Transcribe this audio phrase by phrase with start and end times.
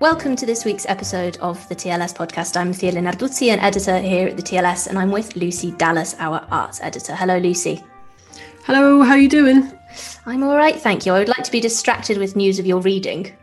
[0.00, 2.56] Welcome to this week's episode of the TLS podcast.
[2.56, 6.46] I'm Thea Narduzzi, an editor here at the TLS, and I'm with Lucy Dallas, our
[6.50, 7.14] arts editor.
[7.14, 7.84] Hello, Lucy.
[8.64, 9.70] Hello, how are you doing?
[10.24, 11.12] I'm all right, thank you.
[11.12, 13.36] I would like to be distracted with news of your reading.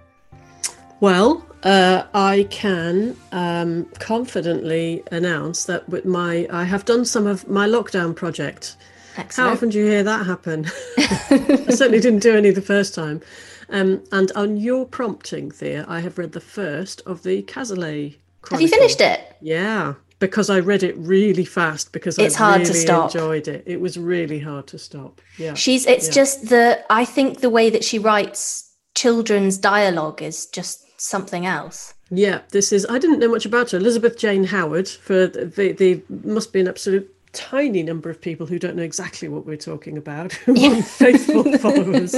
[1.00, 7.48] Well, uh, I can um, confidently announce that with my I have done some of
[7.48, 8.78] my lockdown project.
[9.16, 9.48] Excellent.
[9.48, 10.66] How often do you hear that happen?
[10.98, 13.22] I certainly didn't do any the first time.
[13.70, 18.16] Um, and on your prompting, Thea, I have read the first of the Cazalet
[18.50, 19.36] Have you finished it?
[19.42, 23.14] Yeah, because I read it really fast because It's I hard really to stop.
[23.14, 23.64] enjoyed it.
[23.66, 25.22] It was really hard to stop.
[25.38, 25.54] Yeah.
[25.54, 26.14] She's it's Yeah.
[26.14, 31.94] just the I think the way that she writes children's dialogue is just something else.
[32.10, 32.86] Yeah, this is.
[32.90, 33.78] I didn't know much about her.
[33.78, 34.88] Elizabeth Jane Howard.
[34.88, 39.28] For the, the must be an absolute tiny number of people who don't know exactly
[39.28, 40.32] what we're talking about.
[40.46, 42.16] Who are faithful followers.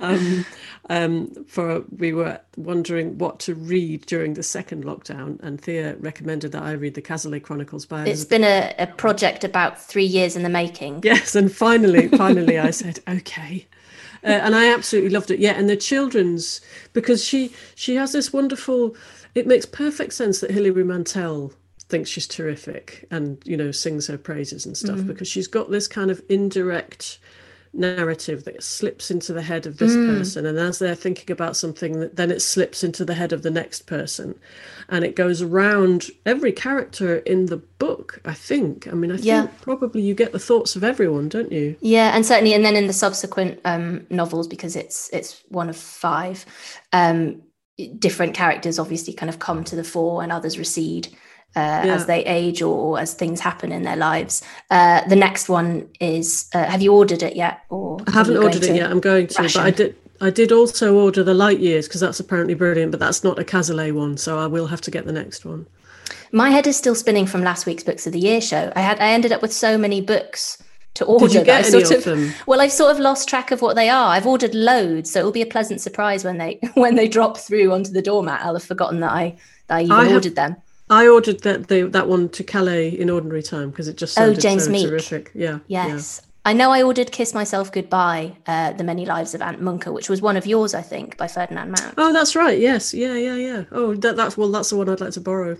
[0.00, 0.44] Um,
[0.90, 6.52] um, for we were wondering what to read during the second lockdown, and Thea recommended
[6.52, 10.34] that I read the Cazalet Chronicles by It's been a, a project about three years
[10.34, 11.00] in the making.
[11.04, 13.66] Yes, and finally, finally, I said okay,
[14.24, 15.38] uh, and I absolutely loved it.
[15.38, 16.60] Yeah, and the children's
[16.92, 18.96] because she she has this wonderful.
[19.34, 21.54] It makes perfect sense that Hilary Mantel
[21.88, 25.86] thinks she's terrific and you know sings her praises and stuff because she's got this
[25.86, 27.18] kind of indirect
[27.74, 32.08] narrative that slips into the head of this person and as they're thinking about something
[32.12, 34.38] then it slips into the head of the next person.
[34.88, 38.86] And it goes around every character in the book i think.
[38.88, 39.42] I mean i Yeah.
[39.46, 41.76] think probably you get the thoughts of everyone don't you?
[41.80, 45.76] Yeah, and certainly, and then in the subsequent um, novels, because it's it's one of
[45.76, 46.44] five,
[46.92, 47.42] um,
[47.98, 51.08] different characters obviously kind of come to the fore, and others recede
[51.56, 51.94] uh, Yeah.
[51.94, 54.42] as they age or, or as things happen in their lives.
[54.70, 56.48] Uh, the next one is.
[56.54, 57.60] Uh, have you ordered it yet?
[57.68, 60.94] Or i haven't ordered it yet i'm going to but i did i did also
[60.96, 64.38] order the light years because that's apparently brilliant but that's not a Cazalet one so
[64.38, 65.66] i will have to get the next one
[66.32, 68.72] My head is still spinning from last week's Books of the Year show.
[68.74, 70.62] I had I ended up with so many books
[70.94, 71.26] to order.
[71.26, 73.76] did you get any sort of them Well, I've sort of lost track of what
[73.76, 74.08] they are.
[74.14, 77.36] I've ordered loads, so it will be a pleasant surprise when they when they drop
[77.38, 78.40] through onto the doormat.
[78.44, 79.36] I'll have forgotten that I
[79.68, 80.56] that I even I have- ordered them.
[80.90, 84.22] I ordered that the, that one to Calais in ordinary time because it just Oh,
[84.26, 84.88] sounded James so Meek.
[84.88, 85.30] terrific.
[85.34, 85.60] Yeah.
[85.66, 85.86] yeah.
[85.88, 86.70] Yes, I know.
[86.70, 90.36] I ordered "Kiss Myself Goodbye," uh, "The Many Lives of Aunt Munca," which was one
[90.36, 91.94] of yours, I think, by Ferdinand Mount.
[91.96, 92.58] Oh, that's right.
[92.58, 92.92] Yes.
[92.92, 93.14] Yeah.
[93.14, 93.36] Yeah.
[93.36, 93.64] Yeah.
[93.72, 94.50] Oh, that, that's well.
[94.50, 95.56] That's the one I'd like to borrow.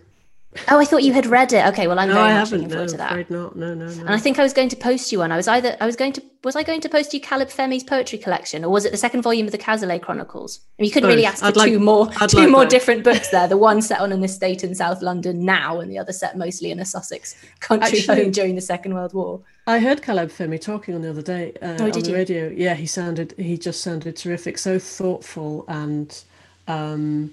[0.69, 1.65] Oh, I thought you had read it.
[1.69, 2.59] Okay, well, I'm No, very I much haven't.
[2.61, 3.11] looking No, forward to that.
[3.13, 3.57] afraid not.
[3.57, 3.73] No.
[3.75, 3.87] No.
[3.87, 4.01] No.
[4.01, 5.33] And I think I was going to post you one.
[5.33, 7.83] I was either I was going to was I going to post you Caleb Femi's
[7.85, 10.61] poetry collection, or was it the second volume of the Cazalet Chronicles?
[10.79, 12.71] And you couldn't really ask for I'd like- two more I'd two like more both.
[12.71, 13.49] different books there.
[13.49, 16.71] The one set on an estate in South London now, and the other set mostly
[16.71, 19.41] in a Sussex country Actually- home during the Second World War.
[19.67, 22.15] I heard Caleb Femi talking on the other day uh, Oh, on the you?
[22.15, 22.48] radio.
[22.55, 23.33] Yeah, he sounded.
[23.39, 24.59] He just sounded terrific.
[24.59, 26.22] So thoughtful and.
[26.69, 27.33] um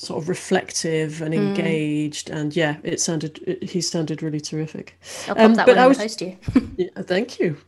[0.00, 1.40] sort of reflective and Hmm.
[1.40, 4.98] engaged and yeah it sounded it, he sounded really terrific
[5.28, 6.36] I'll pop Um, that but one I was- the post to you.
[6.78, 7.58] Yeah, thank you.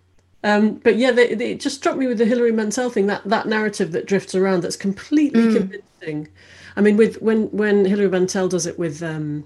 [0.44, 3.22] Um, but yeah, they, they, it just struck me with the Hilary Mantel thing that
[3.26, 5.56] that narrative that drifts around that's completely Mm.
[5.56, 6.28] convincing.
[6.74, 9.44] I mean, with when when Hilary Mantel does it with um,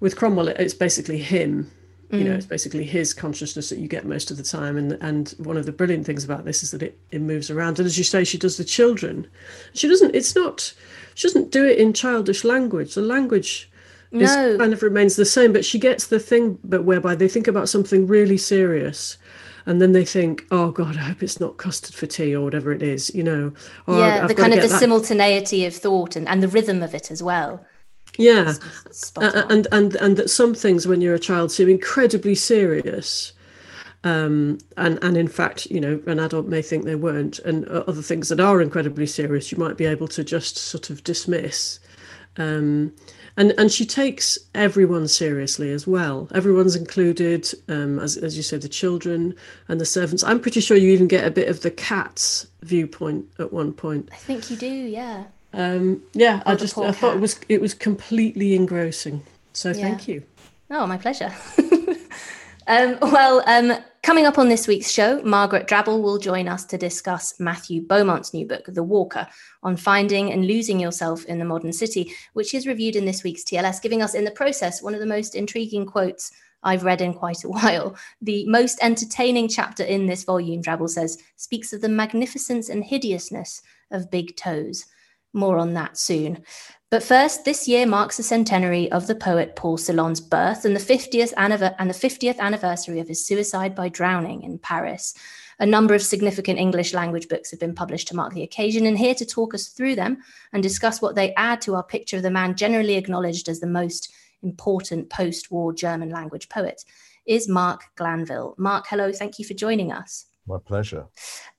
[0.00, 1.68] with Cromwell, it- it's basically him.
[2.10, 2.24] You Mm.
[2.26, 4.78] know, it's basically his consciousness that you get most of the time.
[4.78, 7.78] And and one of the brilliant things about this is that it, it moves around.
[7.78, 9.26] And as you say, she does the children.
[9.74, 10.14] She doesn't.
[10.14, 10.72] It's not.
[11.18, 12.94] She doesn't do it in childish language.
[12.94, 13.68] The language
[14.12, 14.56] no.
[14.56, 17.68] kind of remains the same, but she gets the thing, but whereby they think about
[17.68, 19.18] something really serious,
[19.66, 22.70] and then they think, "Oh God, I hope it's not custard for tea or whatever
[22.70, 23.52] it is," you know.
[23.88, 24.78] yeah, the kind of the that.
[24.78, 27.66] simultaneity of thought and, and the rhythm of it as well.
[28.16, 28.54] Yeah,
[29.16, 33.32] uh, and and and that some things when you're a child seem incredibly serious,
[34.04, 38.02] um, and and in fact, you know, an adult may think they weren't, and other
[38.02, 41.80] things that are incredibly serious, you might be able to just sort of dismiss.
[42.36, 42.92] Um,
[43.36, 46.28] and and she takes everyone seriously as well.
[46.34, 49.34] Everyone's included, um, as as you say, the children
[49.68, 50.24] and the servants.
[50.24, 54.08] I'm pretty sure you even get a bit of the cat's viewpoint at one point.
[54.12, 55.24] I think you do, yeah.
[55.52, 56.96] Um, yeah, I just I cat.
[56.96, 59.22] thought it was it was completely engrossing.
[59.52, 59.82] So yeah.
[59.82, 60.22] thank you.
[60.70, 61.32] Oh, my pleasure.
[62.66, 66.78] um, well, um, Coming up on this week's show, Margaret Drabble will join us to
[66.78, 69.26] discuss Matthew Beaumont's new book, The Walker,
[69.62, 73.42] on finding and losing yourself in the modern city, which is reviewed in this week's
[73.42, 76.30] TLS, giving us in the process one of the most intriguing quotes
[76.62, 77.96] I've read in quite a while.
[78.22, 83.62] The most entertaining chapter in this volume, Drabble says, speaks of the magnificence and hideousness
[83.90, 84.86] of big toes.
[85.32, 86.44] More on that soon.
[86.90, 90.80] But first, this year marks the centenary of the poet Paul Celan's birth and the
[90.80, 95.12] 50th, anniver- and the 50th anniversary of his suicide by drowning in Paris.
[95.58, 98.96] A number of significant English language books have been published to mark the occasion, and
[98.96, 100.18] here to talk us through them
[100.54, 103.66] and discuss what they add to our picture of the man generally acknowledged as the
[103.66, 104.10] most
[104.42, 106.84] important post war German language poet
[107.26, 108.54] is Mark Glanville.
[108.56, 110.24] Mark, hello, thank you for joining us.
[110.46, 111.04] My pleasure.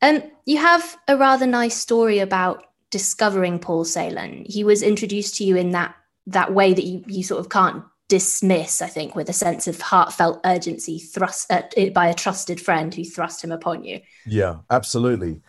[0.01, 4.45] Um, you have a rather nice story about discovering Paul Celan.
[4.47, 5.95] He was introduced to you in that
[6.27, 8.81] that way that you you sort of can't dismiss.
[8.81, 11.63] I think with a sense of heartfelt urgency thrust uh,
[11.93, 14.01] by a trusted friend who thrust him upon you.
[14.25, 15.41] Yeah, absolutely.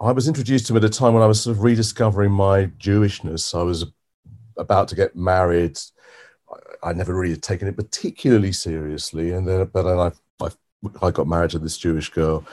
[0.00, 2.66] I was introduced to him at a time when I was sort of rediscovering my
[2.78, 3.58] Jewishness.
[3.58, 3.86] I was
[4.56, 5.78] about to get married.
[6.50, 10.50] I, I never really had taken it particularly seriously, and then but then I, I
[11.02, 12.46] I got married to this Jewish girl.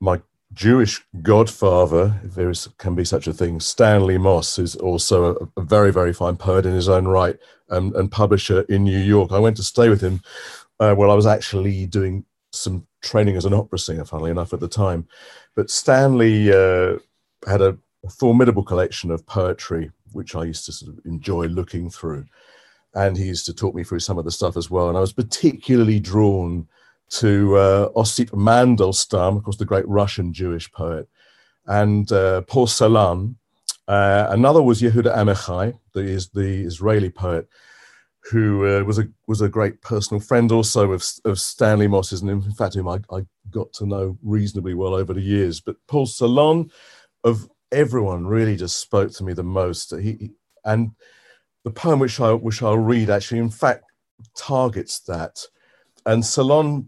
[0.00, 0.20] My
[0.52, 5.60] Jewish godfather, if there is, can be such a thing, Stanley Moss is also a,
[5.60, 7.36] a very, very fine poet in his own right
[7.68, 9.30] and, and, publisher in New York.
[9.30, 10.22] I went to stay with him
[10.80, 14.60] uh, while I was actually doing some training as an opera singer, funnily enough, at
[14.60, 15.06] the time.
[15.54, 16.98] But Stanley uh,
[17.46, 21.90] had a, a formidable collection of poetry, which I used to sort of enjoy looking
[21.90, 22.24] through.
[22.94, 24.88] And he used to talk me through some of the stuff as well.
[24.88, 26.66] And I was particularly drawn
[27.10, 31.08] to uh, Osip Mandelstam, of course, the great Russian Jewish poet,
[31.66, 33.36] and uh, Paul Celan.
[33.86, 37.48] Uh, another was Yehuda Amichai, the, is the Israeli poet,
[38.30, 42.30] who uh, was a was a great personal friend also of, of Stanley Moss's, and
[42.30, 45.60] in fact, whom I, I got to know reasonably well over the years.
[45.60, 46.70] But Paul Celan,
[47.24, 49.94] of everyone, really just spoke to me the most.
[49.96, 50.32] He,
[50.64, 50.90] and
[51.64, 53.84] the poem which I which I'll read actually, in fact,
[54.36, 55.40] targets that.
[56.04, 56.86] And Celan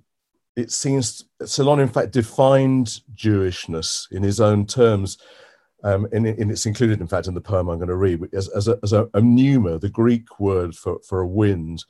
[0.56, 5.18] it seems Celan, in fact, defined Jewishness in his own terms.
[5.82, 8.48] Um, and, and, it's included, in fact, in the poem I'm going to read, as,
[8.48, 11.84] as, a, as a, a pneuma, the Greek word for, for a wind.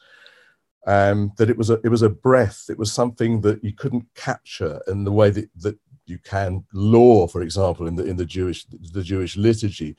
[0.87, 2.65] Um, that it was a it was a breath.
[2.71, 7.27] It was something that you couldn't capture in the way that, that you can law,
[7.27, 9.97] for example, in the in the Jewish the Jewish liturgy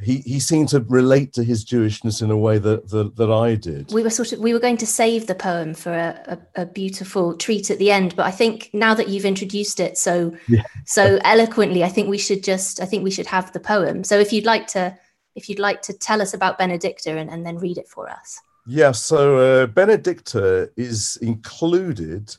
[0.00, 3.56] he, he seemed to relate to his Jewishness in a way that, that, that I
[3.56, 3.92] did.
[3.92, 6.66] We were sort of we were going to save the poem for a, a, a
[6.66, 10.62] beautiful treat at the end, but I think now that you've introduced it so yeah.
[10.86, 14.04] so eloquently, I think we should just I think we should have the poem.
[14.04, 14.96] So if you'd like to
[15.34, 18.40] if you'd like to tell us about Benedicta and, and then read it for us.
[18.66, 22.36] Yeah, so uh, Benedicta is included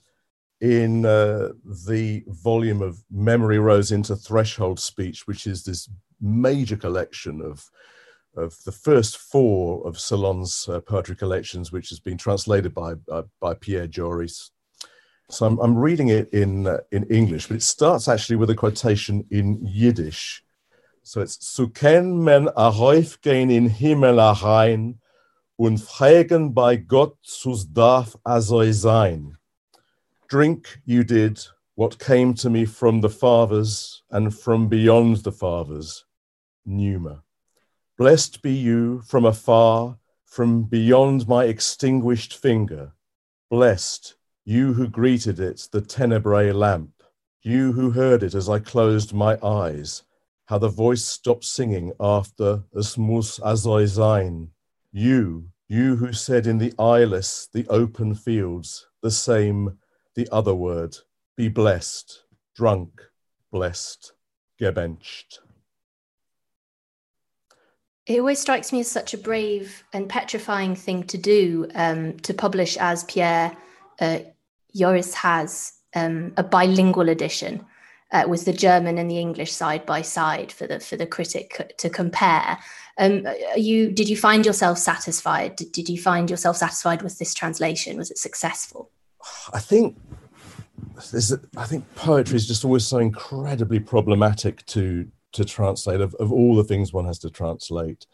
[0.62, 1.50] in uh,
[1.88, 5.90] the volume of Memory Rose into Threshold Speech, which is this
[6.22, 7.70] major collection of
[8.36, 13.24] of the first four of Celan's uh, poetry collections, which has been translated by uh,
[13.40, 14.52] by Pierre Joris.
[15.30, 18.56] So I'm, I'm reading it in uh, in English, but it starts actually with a
[18.56, 20.44] quotation in Yiddish.
[21.04, 22.48] So it's Suken men
[23.22, 25.00] gehen in Himmel herein
[25.58, 29.38] und fragen bei Gott zus darf also sein.
[30.28, 31.44] Drink you did
[31.76, 36.06] what came to me from the fathers and from beyond the fathers
[36.70, 37.24] pneuma.
[37.98, 42.94] Blessed be you from afar, from beyond my extinguished finger.
[43.50, 47.04] Blessed, you who greeted it, the tenebrae lamp,
[47.42, 50.04] you who heard it as I closed my eyes,
[50.46, 54.50] how the voice stopped singing after also sein.
[54.92, 59.78] You, you who said in the eyeless, the open fields, the same,
[60.16, 60.98] the other word,
[61.36, 62.24] be blessed,
[62.56, 63.02] drunk,
[63.52, 64.14] blessed,
[64.60, 65.40] gebenched.
[68.10, 72.34] It always strikes me as such a brave and petrifying thing to do um, to
[72.34, 73.56] publish as Pierre
[74.02, 74.20] uh,
[74.76, 77.64] Joris has um, a bilingual edition
[78.12, 81.76] uh, with the German and the English side by side for the for the critic
[81.78, 82.58] to compare.
[82.98, 85.56] Um, you did you find yourself satisfied?
[85.56, 87.96] Did, did you find yourself satisfied with this translation?
[88.00, 88.90] Was it successful?
[89.54, 89.96] I think
[91.56, 96.02] I think poetry is just always so incredibly problematic to to translate.
[96.02, 98.06] Of, of all the things one has to translate,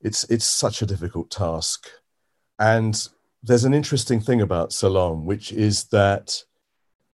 [0.00, 1.88] it's it's such a difficult task.
[2.58, 3.08] And
[3.42, 6.44] there's an interesting thing about Celan, which is that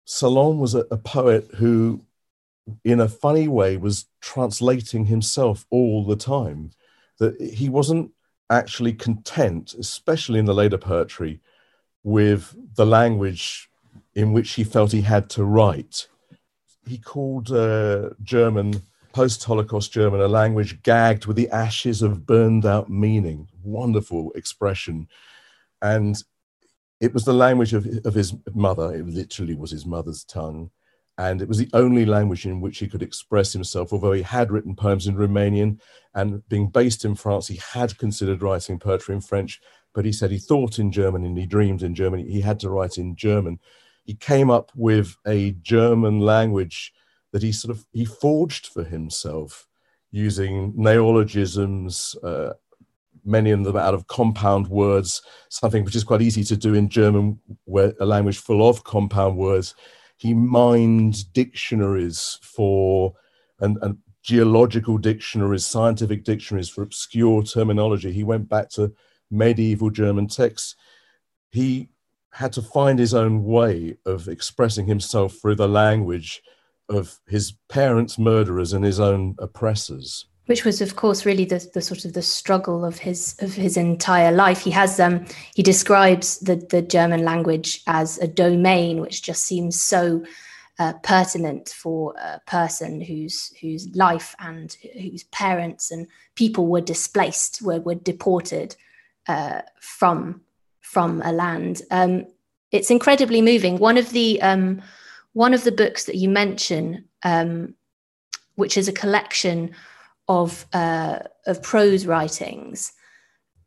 [0.06, 2.04] Celan was a, a poet who,
[2.84, 6.70] in a funny way, was translating himself all the time.
[7.18, 8.12] That he wasn't
[8.50, 11.40] actually content, especially in the later poetry,
[12.02, 13.70] with the language
[14.14, 16.08] in which he felt he had to write.
[16.86, 18.82] He called uh, German,
[19.12, 23.48] post Holocaust German, a language gagged with the ashes of burned out meaning.
[23.62, 25.08] Wonderful expression.
[25.80, 26.16] And
[27.00, 28.94] it was the language of, of his mother.
[28.94, 30.70] It literally was his mother's tongue.
[31.18, 34.50] And it was the only language in which he could express himself, although he had
[34.50, 35.80] written poems in Romanian.
[36.14, 39.60] And being based in France, he had considered writing poetry in French,
[39.94, 42.26] but he said he thought in German and he dreamed in German.
[42.26, 43.58] He had to write in German.
[44.04, 46.92] He came up with a German language
[47.32, 49.66] that he sort of he forged for himself
[50.10, 52.52] using neologisms, uh,
[53.24, 56.88] many of them out of compound words, something which is quite easy to do in
[56.88, 59.74] German, where a language full of compound words.
[60.18, 63.14] He mined dictionaries for
[63.60, 68.12] and, and geological dictionaries, scientific dictionaries for obscure terminology.
[68.12, 68.92] He went back to
[69.30, 70.76] medieval German texts.
[71.50, 71.88] He
[72.30, 76.42] had to find his own way of expressing himself through the language
[76.92, 80.26] of his parents' murderers and his own oppressors.
[80.46, 83.76] Which was of course really the, the sort of the struggle of his of his
[83.76, 84.60] entire life.
[84.62, 89.80] He has um he describes the the german language as a domain which just seems
[89.80, 90.24] so
[90.78, 97.62] uh, pertinent for a person whose whose life and whose parents and people were displaced
[97.62, 98.74] were, were deported
[99.28, 100.40] uh, from
[100.80, 101.82] from a land.
[101.90, 102.26] Um,
[102.70, 103.78] it's incredibly moving.
[103.78, 104.82] One of the um,
[105.32, 107.74] one of the books that you mention um,
[108.56, 109.70] which is a collection
[110.28, 112.92] of uh, of prose writings.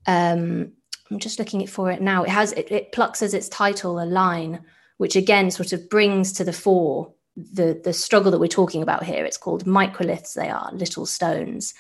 [0.08, 0.72] Um,
[1.10, 2.24] I'm just looking for it now.
[2.24, 4.62] It has it, it plucks as its title a line
[4.98, 9.04] which again sort of brings to the fore the the struggle that we're talking about
[9.04, 9.26] here.
[9.26, 10.34] It's called microliths.
[10.34, 11.74] They are little stones.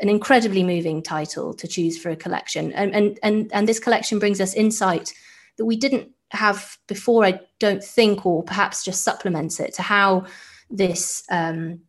[0.00, 4.18] An incredibly moving title to choose for a collection, and and and and this collection
[4.18, 5.12] brings us insight
[5.56, 7.24] that we didn't have before.
[7.24, 10.26] I don't think, or perhaps just supplements it to how
[10.70, 11.80] this um,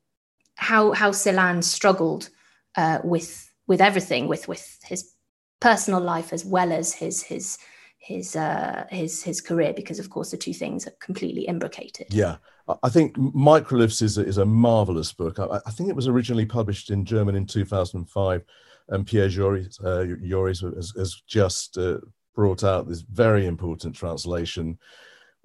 [0.55, 2.29] how how Celan struggled
[2.75, 5.13] uh, with with everything, with with his
[5.59, 7.57] personal life as well as his his
[7.97, 12.07] his uh, his his career, because of course the two things are completely imbricated.
[12.09, 12.37] Yeah,
[12.83, 15.39] I think Microliths is a, is a marvelous book.
[15.39, 18.43] I, I, think it was originally published in German in 2005,
[18.89, 21.97] and Pierre Joris, uh, Joris has, has, just uh,
[22.37, 24.77] brought out this very important translation,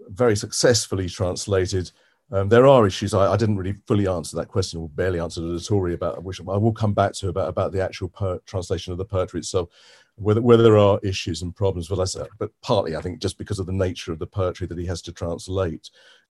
[0.08, 1.90] very successfully translated.
[2.30, 3.14] Um, there are issues.
[3.14, 5.90] I, I, didn't really fully answer that question, or barely answered it at all.
[5.90, 9.06] About which I will come back to about about the actual per- translation of the
[9.06, 9.70] poetry itself,
[10.16, 11.88] whether there are issues and problems.
[11.88, 14.66] But I said, but partly I think just because of the nature of the poetry
[14.66, 15.88] that he has to translate,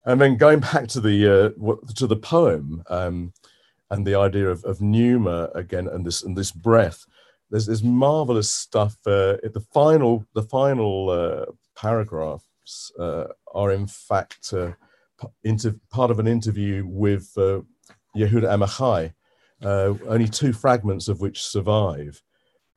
[0.07, 3.33] and then going back to the uh, to the poem um,
[3.91, 7.07] and the idea of, of pneuma again and this and this breath.
[7.51, 8.97] There's this marvelous stuff.
[9.07, 13.25] Uh, the final the final uh, paragraphs uh,
[13.55, 14.73] are in fact uh,
[15.45, 17.61] into part of an interview with uh,
[18.17, 19.13] Yehuda Amichai,
[19.63, 22.23] uh, only two fragments of which survive.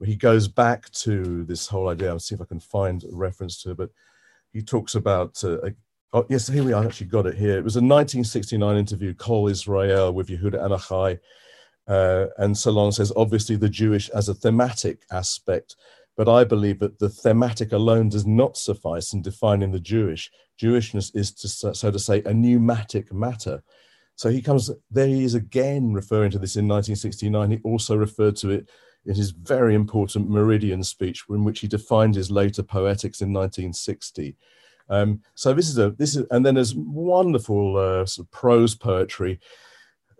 [0.04, 2.10] He goes back to this whole idea.
[2.10, 3.90] I'll see if I can find a reference to it, but
[4.52, 5.44] he talks about.
[5.44, 5.58] Uh,
[6.14, 6.82] oh, yes, here we are.
[6.82, 7.58] I actually got it here.
[7.58, 11.20] It was a 1969 interview, Kol Israel, with Yehuda Amichai.
[11.92, 15.76] Uh, and Celan says, obviously, the Jewish as a thematic aspect
[16.18, 20.30] but I believe that the thematic alone does not suffice in defining the Jewish.
[20.62, 23.64] Jewishness is, to, so to say, a pneumatic matter.
[24.16, 27.52] So he comes, there he is again referring to this in 1969.
[27.52, 28.70] He also referred to it
[29.06, 34.36] in his very important Meridian speech, in which he defined his later poetics in 1960.
[34.90, 38.76] Um, so this is a this is, and then there's wonderful uh, sort of prose
[38.76, 39.40] poetry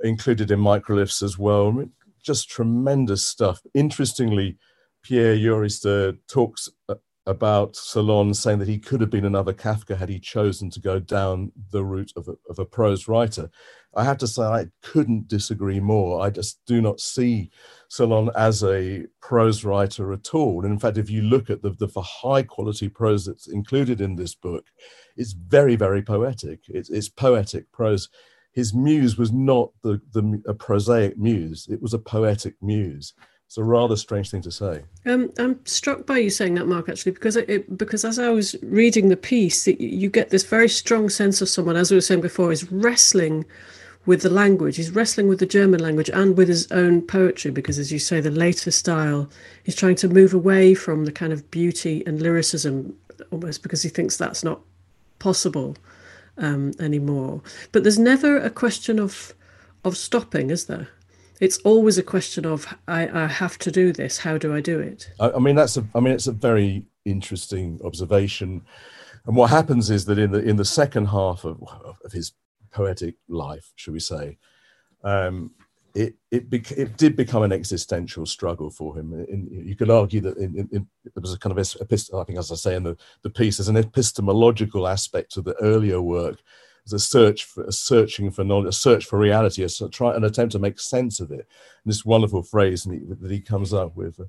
[0.04, 1.86] included in microliths as well.
[2.24, 3.62] Just tremendous stuff.
[3.74, 4.58] Interestingly,
[5.04, 6.96] Pierre Joris uh, talks uh,
[7.28, 11.00] about Celan saying that he could have been another Kafka had he chosen to go
[11.00, 13.50] down the route of a, of a prose writer.
[13.96, 16.22] I have to say, I couldn't disagree more.
[16.22, 17.52] I just do not see
[17.90, 20.64] Celan as a prose writer at all.
[20.64, 24.16] And in fact, if you look at the, the high quality prose that's included in
[24.16, 24.66] this book,
[25.18, 26.62] it's very, very poetic.
[26.70, 28.10] It's, it's poetic prose.
[28.54, 33.14] His muse was not the, the a prosaic muse; it was a poetic muse.
[33.48, 34.84] It's a rather strange thing to say.
[35.06, 38.56] Um, I'm struck by you saying that, Mark, actually, because it, because as I was
[38.62, 42.02] reading the piece, it, you get this very strong sense of someone, as we were
[42.02, 43.44] saying before, is wrestling
[44.06, 44.78] with the language.
[44.78, 48.22] He's wrestling with the German language and with his own poetry, because as you say,
[48.22, 49.30] the later style,
[49.64, 52.96] he's trying to move away from the kind of beauty and lyricism,
[53.32, 54.62] almost because he thinks that's not
[55.20, 55.76] possible
[56.38, 57.42] um, anymore.
[57.72, 59.34] But there's never a question of
[59.84, 60.90] of stopping, is there?
[61.42, 64.20] it's always a question of I, I have to do this.
[64.20, 65.10] How do I do it?
[65.20, 65.86] I, I mean, that's a.
[65.94, 68.62] I mean, it's a very interesting observation.
[69.26, 71.62] And what happens is that in the in the second half of,
[72.06, 72.34] of his
[72.72, 74.38] poetic life, should we say,
[75.04, 75.52] um,
[75.96, 79.14] it it, bec- it did become an existential struggle for him.
[79.14, 82.40] In, you could argue that in, in, there was a kind of epist- I think,
[82.40, 86.42] as I say in the, the piece, there's an epistemological aspect to the earlier work
[86.86, 90.24] as a search for a searching for knowledge, a search for reality, a try an
[90.24, 91.48] attempt to make sense of it.
[91.84, 94.20] And this wonderful phrase that he comes up with,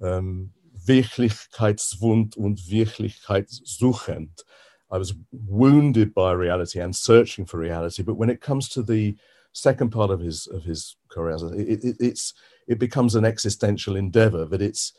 [0.00, 0.50] um,
[0.86, 4.42] Wirklichkeitswund und Wirklichkeitssuchend.
[4.90, 8.02] I was wounded by reality and searching for reality.
[8.02, 9.16] But when it comes to the
[9.52, 12.34] second part of his of his career, it, it, it's
[12.68, 14.44] it becomes an existential endeavor.
[14.46, 14.92] That it's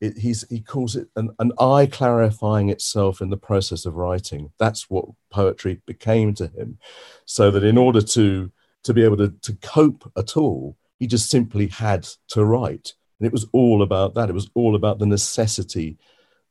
[0.00, 4.52] it, he's, he calls it an, an eye clarifying itself in the process of writing.
[4.58, 6.78] That's what poetry became to him.
[7.24, 8.52] So that in order to,
[8.84, 12.94] to be able to, to cope at all, he just simply had to write.
[13.18, 14.28] And it was all about that.
[14.28, 15.98] It was all about the necessity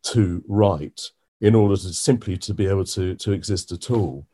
[0.03, 4.25] to write in order to simply to be able to, to exist at all.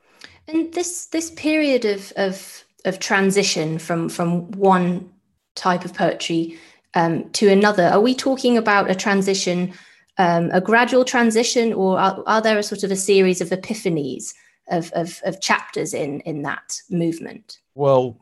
[0.48, 5.09] And this this period of of of transition from from one
[5.55, 6.57] type of poetry
[6.93, 7.88] um, to another.
[7.88, 9.73] Are we talking about a transition,
[10.17, 14.33] um, a gradual transition, or are, are, there a sort of a series of epiphanies
[14.69, 17.59] of, of, of chapters in in that movement?
[17.75, 18.17] Well,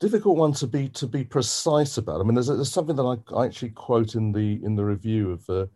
[0.00, 2.20] difficult one to be to be precise about.
[2.20, 5.30] I mean, there's, there's something that I, I, actually quote in the in the review
[5.30, 5.68] of the,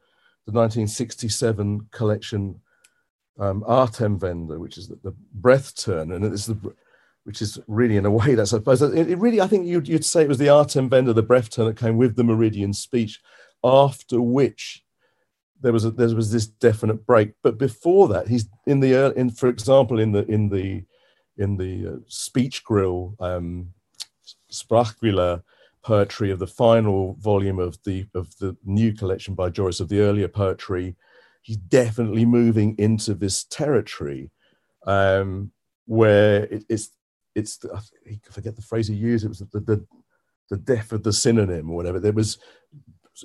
[0.46, 2.60] the 1967 collection
[3.38, 6.74] um, Atemwende, which is the, the breath turn, and it's the
[7.26, 9.88] which is really in a way that's I suppose it, it really I think you'd,
[9.88, 13.20] you'd say it was the Atemwende, the breath turn that came with the Meridian speech,
[13.64, 14.84] after which
[15.60, 17.32] there was a, there was this definite break.
[17.42, 20.84] But before that, he's in the in for example in the in the
[21.36, 23.72] in the uh, speech grille um,
[25.82, 30.00] poetry of the final volume of the of the new collection by Joris of the
[30.00, 30.96] earlier poetry,
[31.42, 34.30] he's definitely moving into this territory
[34.86, 35.50] um,
[35.86, 36.90] where it, it's
[37.36, 37.80] it's I
[38.30, 39.24] forget the phrase he used.
[39.24, 39.86] It was the the,
[40.50, 42.00] the death of the synonym or whatever.
[42.00, 42.38] There was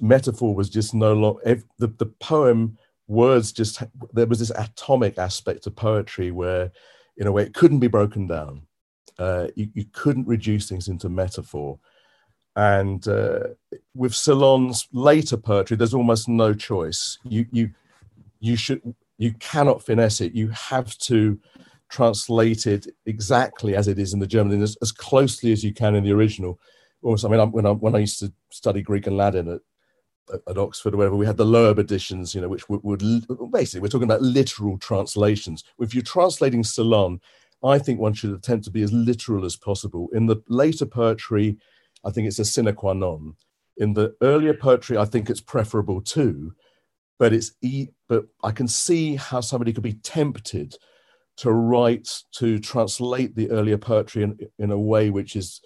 [0.01, 5.67] metaphor was just no longer the the poem words just there was this atomic aspect
[5.67, 6.71] of poetry where
[7.17, 8.63] in a way it couldn't be broken down.
[9.19, 11.77] Uh, you, you couldn't reduce things into metaphor.
[12.55, 13.39] And uh,
[13.93, 17.17] with Celan's later poetry, there's almost no choice.
[17.23, 17.71] You you
[18.39, 18.81] you should
[19.17, 20.33] you cannot finesse it.
[20.33, 21.39] You have to
[21.91, 26.03] translated exactly as it is in the German, as, as closely as you can in
[26.03, 26.59] the original.
[27.03, 30.57] Almost, I mean, when I, when I used to study Greek and Latin at, at
[30.57, 33.89] Oxford or wherever, we had the Loeb editions, you know, which would, would, basically we're
[33.89, 35.63] talking about literal translations.
[35.79, 37.19] If you're translating Celan,
[37.63, 40.09] I think one should attempt to be as literal as possible.
[40.13, 41.57] In the later poetry,
[42.03, 43.35] I think it's a sine qua non.
[43.77, 46.53] In the earlier poetry, I think it's preferable too,
[47.19, 50.75] but it's e- but I can see how somebody could be tempted
[51.41, 55.59] to write, to translate the earlier poetry in, in a way which is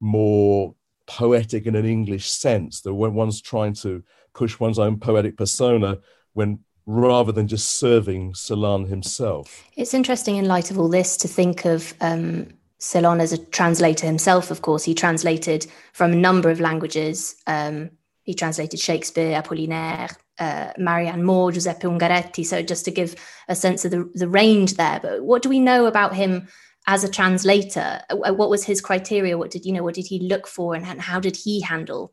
[0.00, 0.74] more
[1.06, 4.02] poetic in an English sense, that when one's trying to
[4.34, 5.98] push one's own poetic persona,
[6.32, 9.64] when rather than just serving Celan himself.
[9.76, 12.46] It's interesting in light of all this to think of um,
[12.80, 14.84] Celan as a translator himself, of course.
[14.84, 17.36] He translated from a number of languages.
[17.46, 17.90] Um,
[18.22, 22.44] he translated Shakespeare, Apollinaire, uh, Marianne Moore, Giuseppe Ungaretti.
[22.44, 23.14] So just to give
[23.48, 25.00] a sense of the, the range there.
[25.00, 26.48] But what do we know about him
[26.86, 28.00] as a translator?
[28.10, 29.38] Uh, what was his criteria?
[29.38, 29.82] What did you know?
[29.82, 32.12] What did he look for, and how did he handle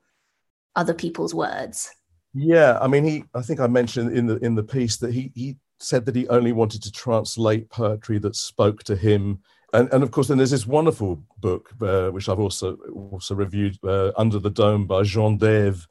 [0.75, 1.89] other people's words?
[2.33, 3.23] Yeah, I mean, he.
[3.33, 6.27] I think I mentioned in the in the piece that he he said that he
[6.29, 9.39] only wanted to translate poetry that spoke to him.
[9.73, 12.77] And, and of course, then there's this wonderful book uh, which I've also
[13.11, 15.85] also reviewed, uh, Under the Dome by Jean Daive,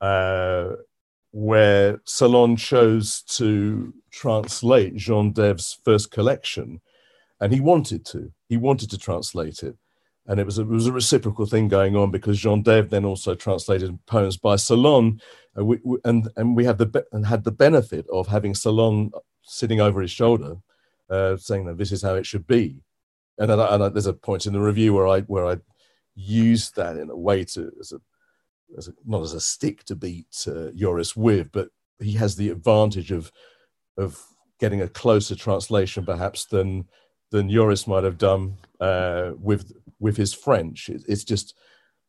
[0.00, 0.76] uh,
[1.36, 6.80] where Celan chose to translate Jean Daive's first collection,
[7.38, 8.32] and he wanted to.
[8.48, 9.76] He wanted to translate it,
[10.26, 13.04] and it was a, it was a reciprocal thing going on because Jean Daive then
[13.04, 15.20] also translated poems by Celan,
[15.54, 19.10] and we, and, and we had the and had the benefit of having Celan
[19.42, 20.56] sitting over his shoulder,
[21.10, 22.80] uh, saying that this is how it should be,
[23.36, 25.58] and, and, and there's a point in the review where I where I
[26.14, 28.00] used that in a way to as a
[28.76, 32.50] as a, not as a stick to beat uh, Joris with, but he has the
[32.50, 33.30] advantage of
[33.96, 34.22] of
[34.60, 36.86] getting a closer translation perhaps than
[37.30, 40.88] than Joris might have done uh, with with his French.
[40.88, 41.54] It, it's just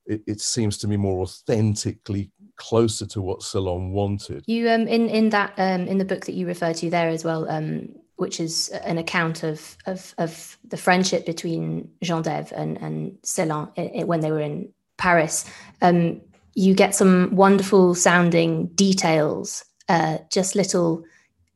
[0.05, 4.43] it, it, seems to me more authentically closer to what Celan wanted.
[4.47, 7.23] You um in in that um in the book that you refer to there as
[7.23, 12.77] well um which is an account of of of the friendship between Jean Daive and
[12.81, 15.45] and Celan when they were in Paris.
[15.81, 16.21] Um,
[16.57, 21.03] you get some wonderful sounding details, uh, just little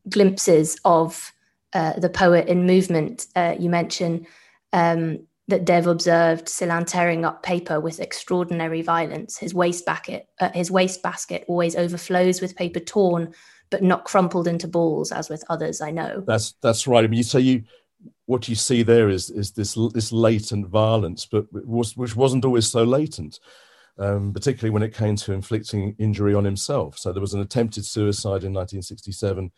[0.08, 1.34] glimpses of
[1.74, 3.26] uh, the poet in movement.
[3.36, 4.28] Uh, you mention
[4.74, 9.40] um, that Daive observed Celan tearing up paper with extraordinary violence.
[9.40, 13.34] His waste basket, uh, his waste basket always overflows with paper torn,
[13.72, 16.24] but not crumpled into balls, as with others I know.
[16.28, 17.04] That's that's right.
[17.04, 17.64] I mean, you say you
[18.28, 22.68] what you see there is is this this latent violence, but was, which wasn't always
[22.68, 23.40] so latent
[24.02, 26.98] um, particularly when it came to inflicting injury on himself.
[26.98, 29.52] So there was an attempted suicide in 1967,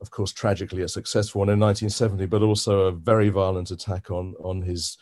[0.00, 4.34] of course, tragically a successful one in 1970, but also a very violent attack on
[4.42, 4.96] on his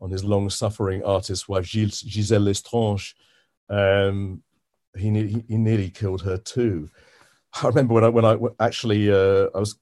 [0.00, 3.14] on his long-suffering artist wife Giselle Lestrange.
[3.68, 4.42] Um,
[4.96, 6.90] he, he, he nearly killed her too.
[7.62, 9.76] I remember when I when I actually uh, I was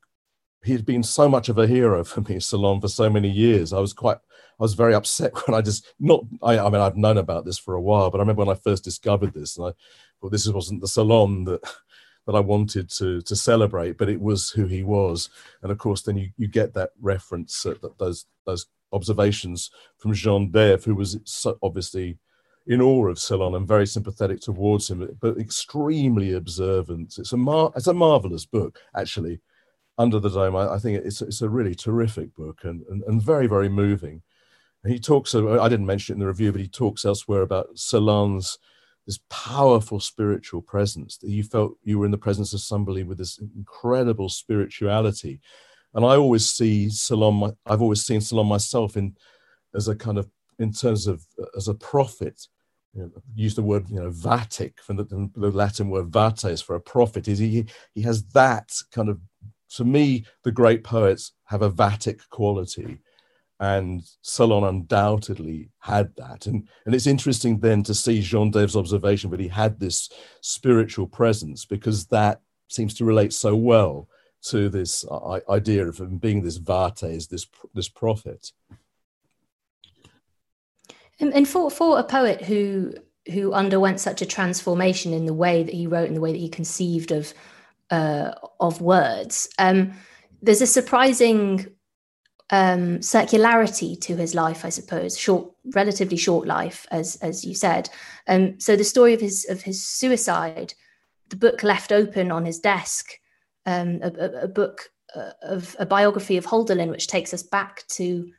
[0.63, 3.73] he had been so much of a hero for me, Celan, for so many years.
[3.73, 4.19] I was quite
[4.59, 6.25] I was very upset when I just not.
[6.43, 8.59] I, I mean, I've known about this for a while, but I remember when I
[8.59, 9.73] first discovered this, and I
[10.21, 11.63] well, this wasn't the Celan that
[12.27, 15.31] that I wanted to to celebrate, but it was who he was,
[15.63, 20.13] and of course, then you you get that reference, uh, that those those observations from
[20.13, 22.19] Jean Daive, who was so obviously
[22.67, 27.17] in awe of Celan and very sympathetic towards him, but extremely observant.
[27.19, 29.41] It's a mar- it's a marvelous book, actually.
[30.03, 33.23] Under the Dome, I, I think it's it's a really terrific book and, and, and
[33.23, 34.23] very very moving
[34.87, 37.77] he talks, uh, I didn't mention it in the review, but he talks elsewhere about
[37.77, 38.59] Celan's
[39.07, 43.19] this powerful spiritual presence that you felt you were in the presence of somebody with
[43.19, 45.41] this incredible spirituality.
[45.95, 49.17] And I always see Celan, I've always seen Celan myself in
[49.75, 52.47] as a kind of, in terms of, uh, as a prophet.
[52.95, 56.75] You know, use the word, you know, vatic from the, the Latin word vates for
[56.75, 57.29] a prophet.
[57.29, 57.67] Is he?
[57.95, 59.21] He has that kind of.
[59.77, 62.99] To me, the great poets have a vatic quality,
[63.59, 66.47] and Celan undoubtedly had that.
[66.47, 71.07] And, and it's interesting then to see Jean Daive's observation, that he had this spiritual
[71.07, 74.09] presence because that seems to relate so well
[74.43, 78.53] to this uh, idea of him being this vates, this, this prophet.
[81.21, 82.95] And, and for, for a poet who
[83.31, 86.39] who underwent such a transformation in the way that he wrote and the way that
[86.39, 87.35] he conceived of
[87.91, 89.93] uh, of words, um,
[90.43, 91.67] there's a surprising
[92.51, 97.89] um, circularity to his life, I suppose, short, relatively short life, as as you said.
[98.27, 100.75] Um, so the story of his of his suicide,
[101.29, 103.13] the book left open on his desk,
[103.67, 107.87] um, a, a, a, book uh, of a biography of Hölderlin, which takes us back
[107.89, 108.31] to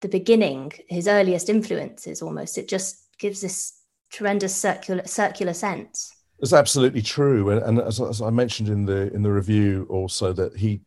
[0.00, 2.22] the beginning, his earliest influences.
[2.22, 6.12] Almost, it just gives this tremendous circular circular sense.
[6.38, 10.32] It's absolutely true, and, and as, as I mentioned in the in the review, also
[10.34, 10.82] that he,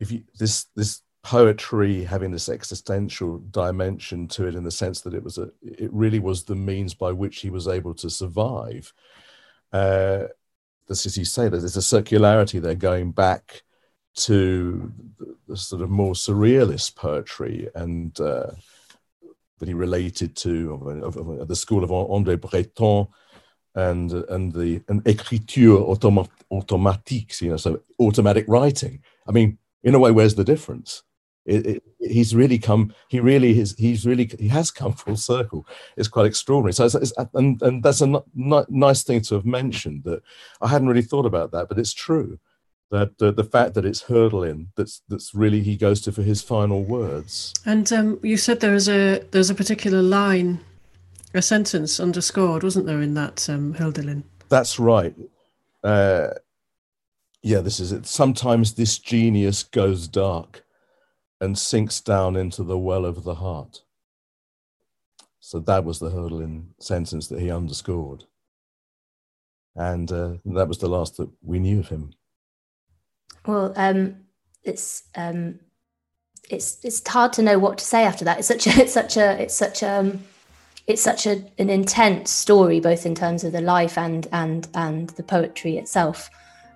[0.00, 5.14] if you this this poetry having this existential dimension to it in the sense that
[5.14, 8.92] it was a it really was the means by which he was able to survive
[9.72, 10.24] uh
[10.88, 13.62] this as you say there's a circularity there going back
[14.14, 18.50] to the, the sort of more surrealist poetry and uh,
[19.58, 23.06] that he related to of, of, of the school of André Breton
[23.74, 25.78] and and the an écriture
[26.50, 29.02] automatique you know so automatic writing.
[29.26, 31.02] I mean in a way where's the difference?
[31.44, 35.66] It, it, he's really come he really is he's really he has come full circle.
[35.96, 36.72] It's quite extraordinary.
[36.72, 40.22] So it's, it's, and and that's a n- n- nice thing to have mentioned that
[40.60, 42.38] i hadn't really thought about that but it's true
[42.92, 46.42] that uh, the fact that it's Hölderlin that's that's really he goes to for his
[46.42, 47.54] final words.
[47.66, 50.60] And um, you said there is a there's a particular line
[51.34, 55.14] a sentence underscored wasn't there in that um, Hölderlin that's right
[55.84, 56.28] uh,
[57.42, 60.62] yeah this is it sometimes this genius goes dark
[61.42, 63.82] and sinks down into the well of the heart.
[65.40, 68.24] So that was the Hölderlin sentence that he underscored.
[69.74, 72.12] and uh, that was the last that we knew of him.
[73.44, 74.18] Well, um,
[74.62, 75.58] it's um,
[76.48, 78.38] it's it's hard to know what to say after that.
[78.38, 80.24] It's such a it's such a it's such a um,
[80.86, 85.10] it's such a, an intense story, both in terms of the life and and and
[85.10, 86.30] the poetry itself.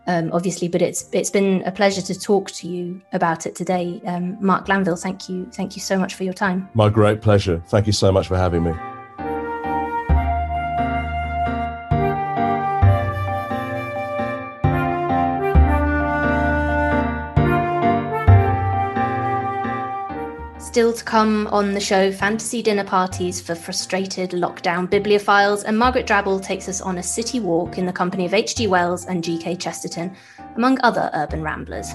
[0.08, 4.00] Um, obviously, but it's it's been a pleasure to talk to you about it today,
[4.06, 4.96] um, Mark Glanville.
[4.96, 6.68] Thank you, thank you so much for your time.
[6.74, 7.62] My great pleasure.
[7.66, 8.72] Thank you so much for having me.
[20.76, 26.06] Still to come on the show, fantasy dinner parties for frustrated lockdown bibliophiles, and Margaret
[26.06, 28.66] Drabble takes us on a city walk in the company of H.G.
[28.66, 29.56] Wells and G.K.
[29.56, 30.14] Chesterton,
[30.54, 31.94] among other urban ramblers.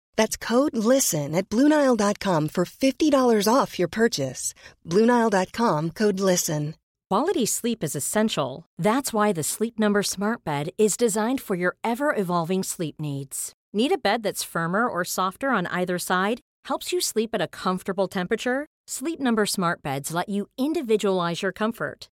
[0.17, 4.53] That's code LISTEN at Bluenile.com for $50 off your purchase.
[4.87, 6.75] Bluenile.com code LISTEN.
[7.09, 8.65] Quality sleep is essential.
[8.77, 13.51] That's why the Sleep Number Smart Bed is designed for your ever evolving sleep needs.
[13.73, 16.39] Need a bed that's firmer or softer on either side?
[16.65, 18.65] Helps you sleep at a comfortable temperature?
[18.87, 22.07] Sleep Number Smart Beds let you individualize your comfort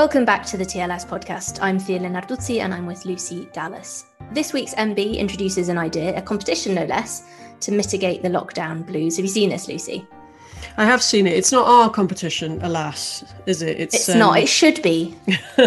[0.00, 1.58] Welcome back to the TLS podcast.
[1.60, 4.06] I'm Thea Narduzzi and I'm with Lucy Dallas.
[4.32, 7.24] This week's NB introduces an idea, a competition no less,
[7.60, 9.16] to mitigate the lockdown blues.
[9.16, 10.06] Have you seen this, Lucy?
[10.78, 11.34] I have seen it.
[11.34, 13.78] It's not our competition, alas, is it?
[13.78, 14.18] It's, it's um...
[14.20, 14.38] not.
[14.38, 15.14] It should be.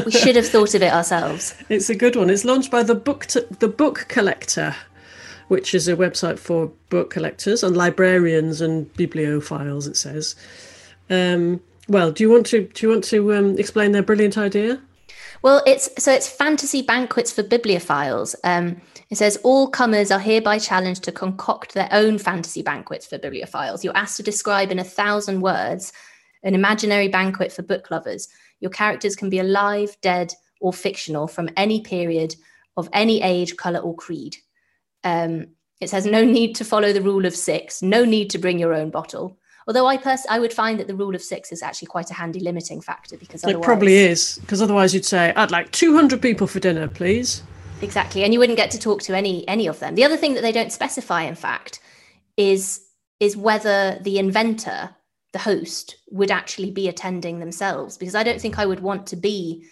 [0.03, 1.53] we should have thought of it ourselves.
[1.69, 2.31] It's a good one.
[2.31, 4.75] It's launched by the book to, the Book Collector,
[5.47, 9.87] which is a website for book collectors and librarians and bibliophiles.
[9.87, 10.35] It says.
[11.07, 14.81] Um, well, do you want to do you want to um, explain their brilliant idea?
[15.41, 18.35] Well, it's so it's fantasy banquets for bibliophiles.
[18.43, 23.17] Um, it says all comers are hereby challenged to concoct their own fantasy banquets for
[23.17, 23.83] bibliophiles.
[23.83, 25.91] You're asked to describe in a thousand words
[26.43, 28.27] an imaginary banquet for book lovers.
[28.59, 32.35] Your characters can be alive, dead, or fictional from any period
[32.77, 34.37] of any age, color, or creed.
[35.03, 35.47] Um,
[35.81, 38.73] it says no need to follow the rule of six, no need to bring your
[38.73, 39.37] own bottle.
[39.67, 42.13] Although I pers- I would find that the rule of six is actually quite a
[42.13, 46.47] handy limiting factor because It probably is, because otherwise you'd say, I'd like 200 people
[46.47, 47.43] for dinner, please.
[47.81, 48.23] Exactly.
[48.23, 49.95] And you wouldn't get to talk to any any of them.
[49.95, 51.79] The other thing that they don't specify, in fact,
[52.37, 52.81] is
[53.19, 54.95] is whether the inventor,
[55.31, 57.97] the host, would actually be attending themselves.
[57.97, 59.65] Because I don't think I would want to be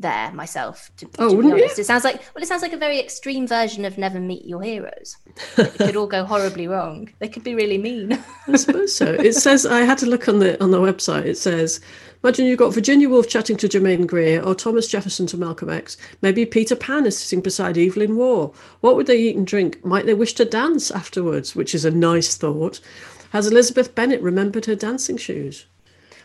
[0.00, 0.90] there myself.
[0.98, 1.64] To, Oh, to be wouldn't you?
[1.64, 4.62] it sounds like well, it sounds like a very extreme version of Never Meet Your
[4.62, 5.16] Heroes.
[5.56, 7.10] it could all go horribly wrong.
[7.18, 8.18] They could be really mean.
[8.48, 9.12] I suppose so.
[9.12, 11.26] It says I had to look on the on the website.
[11.26, 11.80] It says,
[12.24, 15.96] imagine you've got Virginia Woolf chatting to Germaine Greer, or Thomas Jefferson to Malcolm X.
[16.22, 18.52] Maybe Peter Pan is sitting beside Evelyn Waugh.
[18.80, 19.84] What would they eat and drink?
[19.84, 21.54] Might they wish to dance afterwards?
[21.54, 22.80] Which is a nice thought.
[23.30, 25.66] Has Elizabeth Bennet remembered her dancing shoes?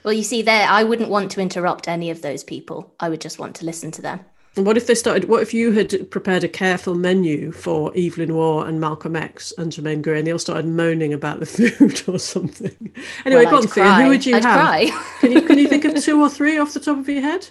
[0.06, 2.94] Well, you see, there, I wouldn't want to interrupt any of those people.
[3.00, 4.20] I would just want to listen to them.
[4.56, 5.28] And what if they started?
[5.28, 9.74] What if you had prepared a careful menu for Evelyn Waugh and Malcolm X and
[9.74, 12.94] Germaine Greer, and they all started moaning about the food or something?
[13.26, 13.94] Anyway, Well, go on, Thea.
[13.96, 14.60] Who would you I'd have?
[14.60, 14.92] cry.
[15.20, 17.50] Can you can you think of two or three off the top of your head?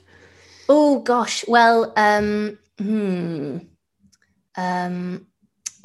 [0.69, 1.45] Oh gosh.
[1.47, 3.59] Well, um, hmm.
[4.57, 5.27] Um,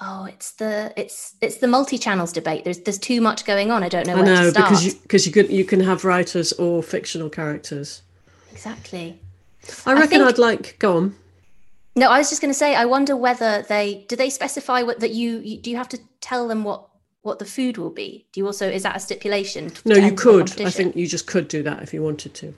[0.02, 2.64] oh, it's the it's it's the multi-channels debate.
[2.64, 3.84] There's there's too much going on.
[3.84, 4.70] I don't know I where know to start.
[4.70, 8.02] because you because you could you can have writers or fictional characters.
[8.52, 9.20] Exactly.
[9.86, 11.16] I reckon think- I'd like go on.
[11.96, 12.76] No, I was just going to say.
[12.76, 16.00] I wonder whether they do they specify what that you, you do you have to
[16.22, 16.88] tell them what
[17.24, 18.26] what the food will be.
[18.32, 19.72] Do you also is that a stipulation?
[19.86, 20.62] No, you could.
[20.62, 22.54] I think you just could do that if you wanted to.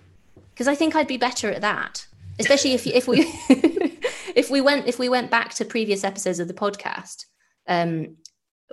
[0.53, 2.05] because I think I'd be better at that,
[2.39, 3.23] especially if if we
[4.35, 7.25] if we went if we went back to previous episodes of the podcast.
[7.67, 8.17] Um,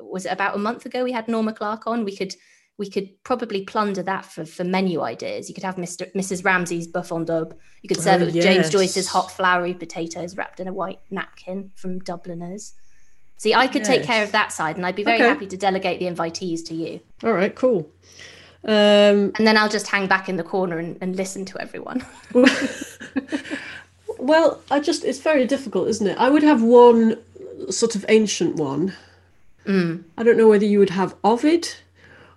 [0.00, 2.04] was it about a month ago we had Norma Clark on?
[2.04, 2.34] We could
[2.78, 5.48] we could probably plunder that for for menu ideas.
[5.48, 6.10] You could have Mr.
[6.14, 6.44] Mrs.
[6.44, 7.54] Ramsay's boeuf en daube.
[7.82, 8.70] You could serve Oh, it with James.
[8.70, 12.74] Joyce's hot floury potatoes wrapped in a white napkin from Dubliners.
[13.36, 15.28] See, I could take care of that side, and I'd be very Okay.
[15.28, 17.00] happy to delegate the invitees to you.
[17.22, 17.88] All right, cool.
[18.64, 22.04] Um, And then I'll just hang back in the corner and, and listen to everyone.
[24.18, 26.16] well, I just it's very difficult, isn't it?
[26.18, 27.16] I would have one
[27.70, 28.92] sort of ancient one.
[29.66, 30.04] Mm.
[30.16, 31.68] I don't know whether you would have Ovid,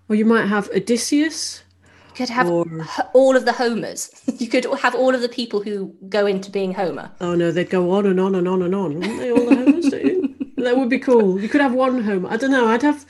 [0.10, 1.64] or you might have Odysseus.
[2.10, 2.66] You could have Or-
[3.14, 4.12] all of the Homers.
[4.42, 7.12] You could have all of the people who go into being Homer.
[7.22, 9.32] Oh no, they'd go on and on and on and on, wouldn't they?
[9.32, 10.36] All the Homers, don't you?
[10.58, 11.40] That would be cool.
[11.42, 12.30] You could have one Homer.
[12.30, 12.68] I don't know.
[12.68, 13.06] I'd have.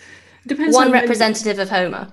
[0.47, 0.73] Depends.
[0.75, 2.11] One how many- representative of Homer.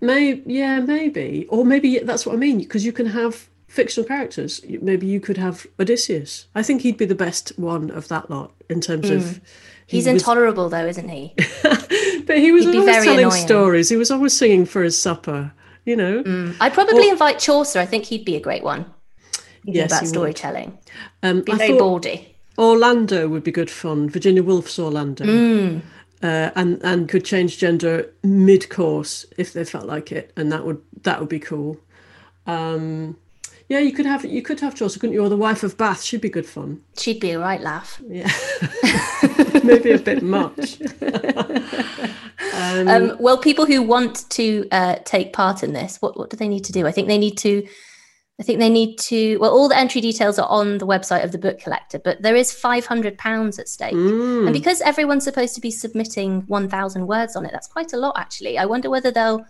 [0.00, 4.60] May yeah, maybe, or maybe that's what I mean because you can have fictional characters.
[4.80, 6.46] Maybe you could have Odysseus.
[6.54, 9.22] I think he'd be the best one of that lot in terms of.
[9.22, 9.40] Mm.
[9.86, 11.34] He's was- intolerable, though, isn't he?
[12.26, 13.46] but he was always telling annoying.
[13.46, 13.88] stories.
[13.88, 15.52] He was always singing for his supper.
[15.84, 16.54] You know.
[16.60, 17.78] I'd probably invite Chaucer.
[17.78, 18.86] I think he'd be a great one.
[19.64, 20.78] Yes, about storytelling.
[21.22, 22.36] Um, Be I very baldy.
[22.56, 24.08] Orlando would be good fun.
[24.08, 25.24] Virginia Woolf's Orlando.
[25.24, 25.82] Mm.
[26.22, 30.64] Uh, and and could change gender mid course if they felt like it, and that
[30.64, 31.78] would that would be cool.
[32.46, 33.16] Um,
[33.68, 35.22] yeah, you could have you could have Chaucer, couldn't you?
[35.22, 36.82] Or the wife of Bath, she'd be good fun.
[36.98, 38.00] She'd be a right laugh.
[38.06, 38.30] Yeah,
[39.64, 40.80] maybe a bit much.
[42.52, 46.48] Um, well, people who want to uh, take part in this, what, what do they
[46.48, 46.86] need to do?
[46.86, 47.66] I think they need to.
[48.40, 49.38] I think they need to.
[49.38, 52.34] Well, all the entry details are on the website of the book collector, but there
[52.34, 54.46] is five hundred pounds at stake, Mm.
[54.46, 57.96] and because everyone's supposed to be submitting one thousand words on it, that's quite a
[57.96, 58.58] lot, actually.
[58.58, 59.46] I wonder whether they'll.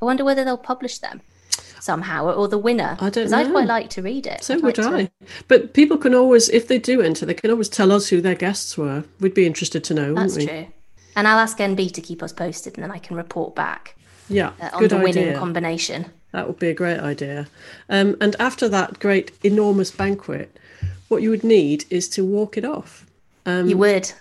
[0.00, 1.20] I wonder whether they'll publish them
[1.80, 2.96] somehow, or, or the winner.
[3.00, 4.44] I don't 'Cause I'd quite like to read it.
[4.44, 5.26] So I'd would like to- I.
[5.48, 8.34] But people can always, if they do enter, they can always tell us who their
[8.34, 9.04] guests were.
[9.20, 10.66] We'd be interested to know, wouldn't That's true.
[11.16, 13.96] And I'll ask NB to keep us posted, and then I can report back
[14.28, 15.38] Yeah, uh, on good the winning idea.
[15.38, 16.06] combination.
[16.32, 17.48] That would be a great idea.
[17.88, 20.56] Um, and after that great, enormous banquet,
[21.08, 23.04] what you would need is to walk it off.
[23.44, 24.12] Um, you would.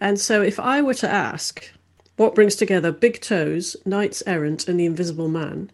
[0.00, 1.70] And so, if I were to ask
[2.16, 5.70] what brings together Big Toes, Knights Errant, and the Invisible Man,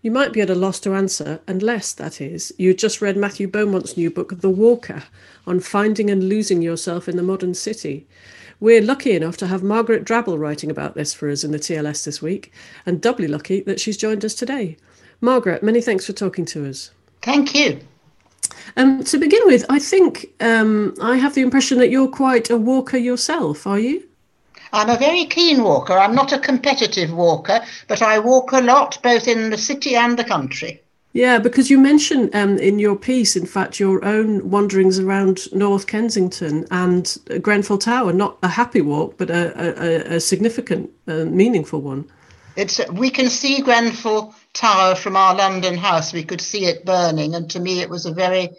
[0.00, 3.16] you might be at a loss to answer, unless, that is, you had just read
[3.16, 5.04] Matthew Beaumont's new book, The Walker,
[5.46, 8.06] on finding and losing yourself in the modern city.
[8.60, 12.04] We're lucky enough to have Margaret Drabble writing about this for us in the TLS
[12.04, 12.52] this week,
[12.86, 14.76] and doubly lucky that she's joined us today.
[15.20, 16.90] Margaret, many thanks for talking to us.
[17.22, 17.80] Thank you.
[18.76, 22.56] Um, to begin with, I think um, I have the impression that you're quite a
[22.56, 24.07] walker yourself, are you?
[24.72, 25.92] I'm a very keen walker.
[25.92, 30.18] I'm not a competitive walker, but I walk a lot, both in the city and
[30.18, 30.82] the country.
[31.12, 35.86] Yeah, because you mentioned um, in your piece, in fact, your own wanderings around North
[35.86, 38.12] Kensington and Grenfell Tower.
[38.12, 42.10] Not a happy walk, but a, a, a significant, uh, meaningful one.
[42.56, 46.12] It's we can see Grenfell Tower from our London house.
[46.12, 48.50] We could see it burning, and to me, it was a very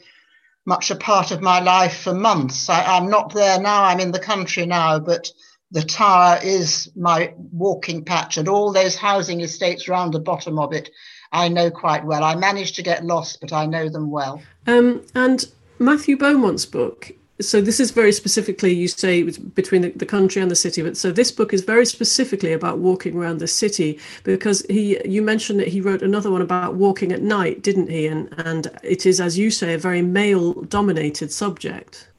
[0.66, 2.70] much a part of my life for months.
[2.70, 3.84] I, I'm not there now.
[3.84, 5.32] I'm in the country now, but
[5.72, 10.74] the tower is my walking patch, and all those housing estates round the bottom of
[10.74, 10.90] it,
[11.32, 12.24] I know quite well.
[12.24, 14.42] I managed to get lost, but I know them well.
[14.66, 15.46] Um, and
[15.78, 17.12] Matthew Beaumont's book.
[17.42, 20.82] So this is very specifically, you say, between the, the country and the city.
[20.82, 25.22] But so this book is very specifically about walking around the city because he, you
[25.22, 28.08] mentioned that he wrote another one about walking at night, didn't he?
[28.08, 32.10] And and it is, as you say, a very male-dominated subject.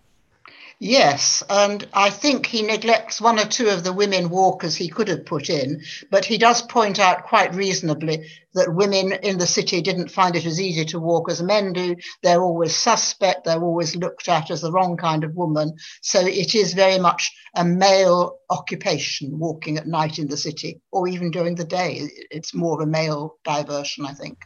[0.83, 5.09] Yes, and I think he neglects one or two of the women walkers he could
[5.09, 9.83] have put in, but he does point out quite reasonably that women in the city
[9.83, 11.97] didn't find it as easy to walk as men do.
[12.23, 15.77] They're always suspect, they're always looked at as the wrong kind of woman.
[16.01, 21.07] So it is very much a male occupation walking at night in the city, or
[21.09, 22.09] even during the day.
[22.31, 24.39] It's more of a male diversion, I think.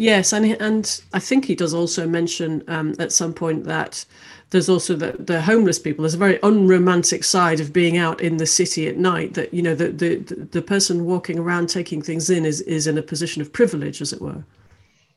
[0.00, 4.06] Yes, and and I think he does also mention um, at some point that
[4.48, 6.04] there's also the, the homeless people.
[6.04, 9.34] There's a very unromantic side of being out in the city at night.
[9.34, 10.16] That you know the the
[10.52, 14.10] the person walking around taking things in is is in a position of privilege, as
[14.10, 14.42] it were.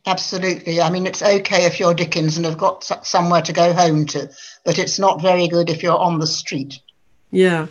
[0.06, 0.82] Absolutely.
[0.82, 4.30] I mean, it's okay if you're Dickens and have got somewhere to go home to,
[4.66, 6.78] but it's not very good if you're on the street.
[7.32, 7.68] Yeah.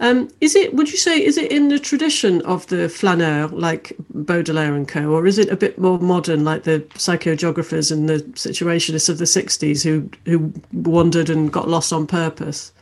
[0.00, 0.74] Um, is it?
[0.74, 5.10] Would you say is it in the tradition of the flaneur, like Baudelaire and co,
[5.10, 9.24] or is it a bit more modern, like the psychogeographers and the situationists of the
[9.24, 12.72] '60s who who wandered and got lost on purpose?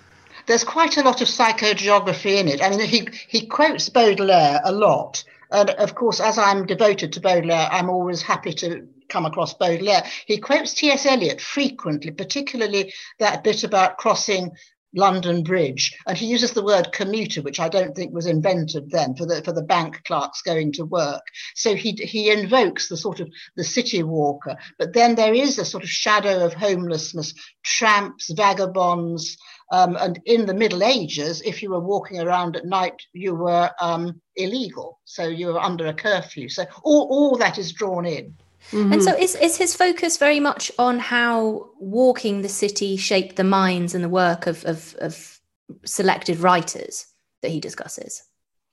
[0.47, 2.63] There's quite a lot of psychogeography in it.
[2.63, 7.21] I mean, he he quotes Baudelaire a lot, and of course, as I'm devoted to
[7.21, 10.05] Baudelaire, I'm always happy to come across Baudelaire.
[10.27, 11.07] He quotes T.S.
[11.07, 14.51] Eliot frequently, particularly that bit about crossing
[14.97, 19.15] London Bridge, and he uses the word commuter, which I don't think was invented then
[19.15, 21.23] for the for the bank clerks going to work.
[21.55, 25.65] So he he invokes the sort of the city walker, but then there is a
[25.65, 29.37] sort of shadow of homelessness, tramps, vagabonds,
[29.71, 33.71] um, and in the Middle Ages, if you were walking around at night, you were
[33.81, 36.49] um, illegal, so you were under a curfew.
[36.49, 38.35] So all all that is drawn in.
[38.71, 38.93] Mm-hmm.
[38.93, 43.45] And so is, is his focus very much on how walking the city shaped the
[43.45, 45.41] minds and the work of, of, of
[45.85, 47.07] selected writers
[47.43, 48.23] that he discusses?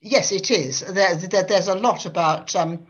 [0.01, 0.81] Yes, it is.
[0.81, 2.87] There, there, there's a lot about um,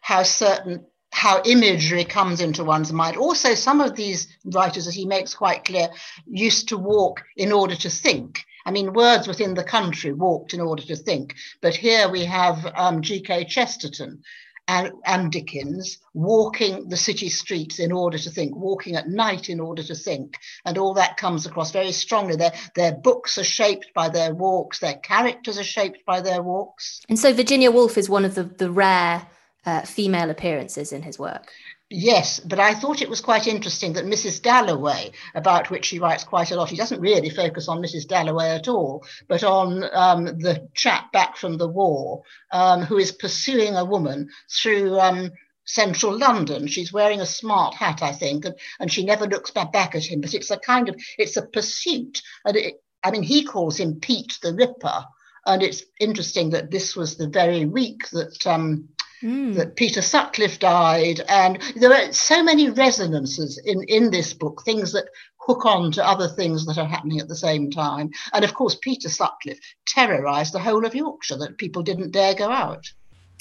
[0.00, 3.16] how certain how imagery comes into one's mind.
[3.16, 5.88] Also, some of these writers, as he makes quite clear,
[6.26, 8.44] used to walk in order to think.
[8.66, 12.66] I mean, Wordsworth in the country walked in order to think, but here we have
[12.74, 13.44] um, G.K.
[13.44, 14.22] Chesterton,
[14.68, 19.60] and, and Dickens walking the city streets in order to think, walking at night in
[19.60, 20.38] order to think.
[20.64, 22.36] And all that comes across very strongly.
[22.36, 27.02] Their, their books are shaped by their walks, their characters are shaped by their walks.
[27.08, 29.26] And so Virginia Woolf is one of the, the rare
[29.64, 31.52] uh, female appearances in his work.
[31.88, 34.42] Yes, but I thought it was quite interesting that Mrs.
[34.42, 38.08] Dalloway, about which he writes quite a lot, he doesn't really focus on Mrs.
[38.08, 43.12] Dalloway at all, but on um, the chap back from the war um, who is
[43.12, 45.30] pursuing a woman through um,
[45.64, 46.66] central London.
[46.66, 50.20] She's wearing a smart hat, I think, and, and she never looks back at him.
[50.20, 52.74] But it's a kind of it's a pursuit, and it,
[53.04, 55.04] I mean he calls him Pete the Ripper,
[55.46, 58.88] and it's interesting that this was the very week that um,
[59.22, 59.54] mm.
[59.54, 61.20] that Peter Sutcliffe died.
[61.28, 65.06] And there are so many resonances in, in this book, things that
[65.38, 68.10] hook on to other things that are happening at the same time.
[68.32, 72.50] And of course, Peter Sutcliffe terrorized the whole of Yorkshire that people didn't dare go
[72.50, 72.86] out.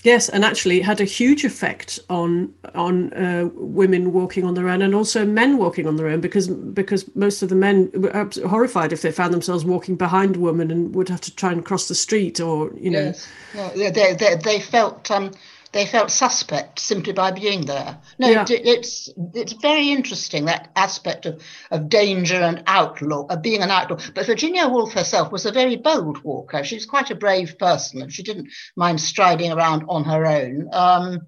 [0.06, 4.70] Yes, and actually it had a huge effect on on uh, women walking on their
[4.70, 8.30] own and also men walking on their own because because most of the men were
[8.48, 11.66] horrified if they found themselves walking behind a woman and would have to try and
[11.66, 13.14] cross the street or you know.
[13.56, 13.74] Yes.
[13.74, 15.32] they, they, they felt um,
[15.76, 18.00] they felt suspect simply by being there.
[18.18, 18.44] No, yeah.
[18.44, 23.70] it, it's it's very interesting that aspect of, of danger and outlaw, of being an
[23.70, 23.98] outlaw.
[24.14, 26.64] But Virginia Woolf herself was a very bold walker.
[26.64, 28.48] She was quite a brave person, and she didn't
[28.78, 31.28] mind striding around on her own, um,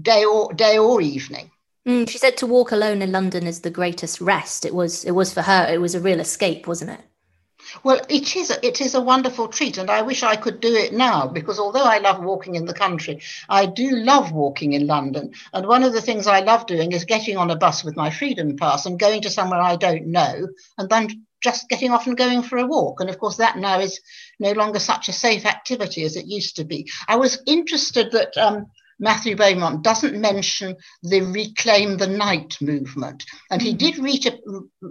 [0.00, 1.50] day or day or evening.
[1.86, 4.64] Mm, she said to walk alone in London is the greatest rest.
[4.64, 5.68] It was it was for her.
[5.70, 7.00] It was a real escape, wasn't it?
[7.82, 10.92] Well, it is it is a wonderful treat, and I wish I could do it
[10.92, 15.32] now because although I love walking in the country, I do love walking in London.
[15.52, 18.10] And one of the things I love doing is getting on a bus with my
[18.10, 20.48] freedom pass and going to somewhere I don't know,
[20.78, 23.00] and then just getting off and going for a walk.
[23.00, 24.00] And of course, that now is
[24.38, 26.90] no longer such a safe activity as it used to be.
[27.08, 28.66] I was interested that um,
[28.98, 33.24] Matthew Beaumont doesn't mention the Reclaim the Night movement.
[33.50, 34.38] And he did a,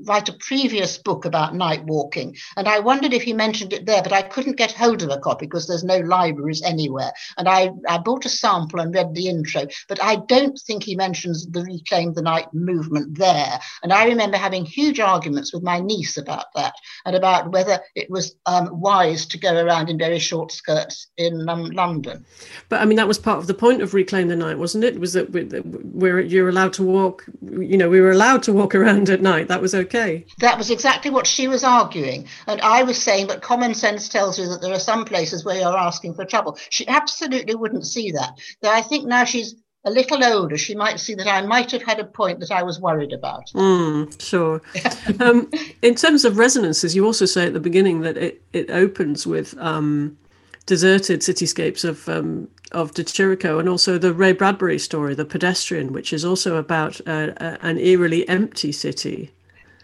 [0.06, 2.36] write a previous book about night walking.
[2.58, 5.20] And I wondered if he mentioned it there, but I couldn't get hold of a
[5.20, 7.12] copy because there's no libraries anywhere.
[7.38, 10.96] And I, I bought a sample and read the intro, but I don't think he
[10.96, 13.60] mentions the Reclaim the Night movement there.
[13.84, 16.74] And I remember having huge arguments with my niece about that
[17.06, 21.48] and about whether it was um, wise to go around in very short skirts in
[21.50, 22.26] um, London.
[22.70, 25.00] But I mean, that was part of the point of reclaim the night, wasn't it?
[25.00, 27.26] Was that we're you're allowed to walk?
[27.42, 29.48] You know, we were allowed to walk around at night.
[29.48, 30.26] That was okay.
[30.40, 34.40] That was exactly what she was arguing, and I was saying that common sense tells
[34.40, 36.58] you that there are some places where you're asking for trouble.
[36.70, 38.38] She absolutely wouldn't see that.
[38.62, 41.84] Though I think now she's a little older, she might see that I might have
[41.84, 43.52] had a point that I was worried about.
[43.54, 44.62] Mm, sure.
[45.20, 45.50] um,
[45.82, 49.58] in terms of resonances, you also say at the beginning that it, it opens with
[49.58, 50.18] um,
[50.66, 55.94] deserted cityscapes of um, of De Chirico, and also the Ray Bradbury story, The Pedestrian,
[55.94, 59.32] which is also about uh, an eerily empty city.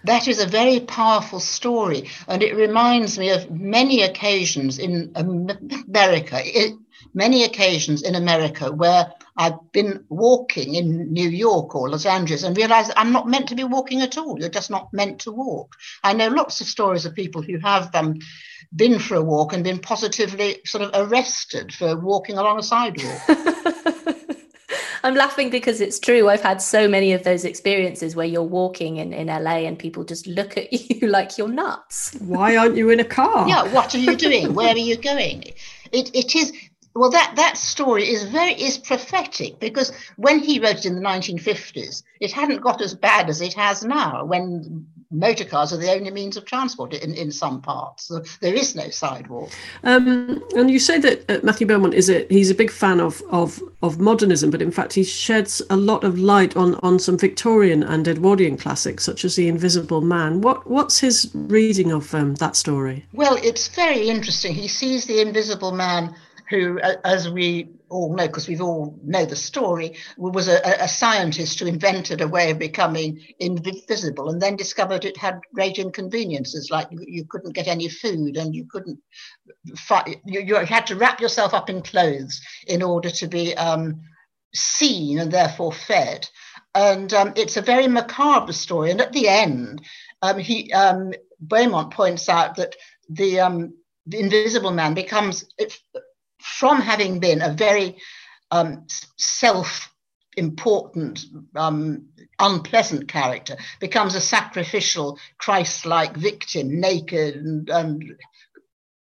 [0.05, 6.41] That is a very powerful story, and it reminds me of many occasions in America,
[7.13, 12.57] many occasions in America where I've been walking in New York or Los Angeles and
[12.57, 14.37] realized I'm not meant to be walking at all.
[14.37, 15.77] You're just not meant to walk.
[16.03, 18.19] I know lots of stories of people who have um,
[18.75, 23.21] been for a walk and been positively sort of arrested for walking along a sidewalk.
[25.05, 26.27] I'm laughing because it's true.
[26.27, 30.03] I've had so many of those experiences where you're walking in, in LA and people
[30.03, 32.13] just look at you like you're nuts.
[32.19, 33.47] Why aren't you in a car?
[33.47, 34.53] Yeah, what are you doing?
[34.53, 35.43] Where are you going?
[35.91, 36.51] It, it is
[36.93, 41.01] well that that story is very is prophetic because when he wrote it in the
[41.01, 45.91] 1950s it hadn't got as bad as it has now when motor cars are the
[45.91, 48.05] only means of transport in, in some parts.
[48.05, 49.49] So there is no sidewalk.
[49.83, 53.21] Um, and you say that uh, Matthew Beaumont is a he's a big fan of,
[53.31, 57.17] of of modernism, but in fact he sheds a lot of light on on some
[57.17, 60.41] Victorian and Edwardian classics such as The Invisible Man.
[60.41, 63.05] What what's his reading of um, that story?
[63.13, 64.53] Well, it's very interesting.
[64.53, 66.15] He sees the Invisible Man
[66.49, 71.59] who, as we all know, because we've all know the story, was a, a, scientist
[71.59, 76.87] who invented a way of becoming invisible and then discovered it had great inconveniences, like
[76.91, 78.99] you couldn't get any food and you couldn't,
[79.77, 84.01] fight, you, you had to wrap yourself up in clothes in order to be um,
[84.53, 86.27] seen and therefore fed.
[86.73, 88.91] And um, it's a very macabre story.
[88.91, 89.83] And at the end,
[90.21, 92.75] um, he um, Beaumont points out that
[93.07, 93.73] the, um,
[94.05, 95.45] the Invisible Man becomes
[96.39, 97.97] from having been a very
[98.51, 98.85] um,
[99.17, 99.93] self
[100.37, 101.19] important,
[101.55, 102.07] um,
[102.39, 108.15] unpleasant character, becomes a sacrificial, Christ like victim, naked and, and,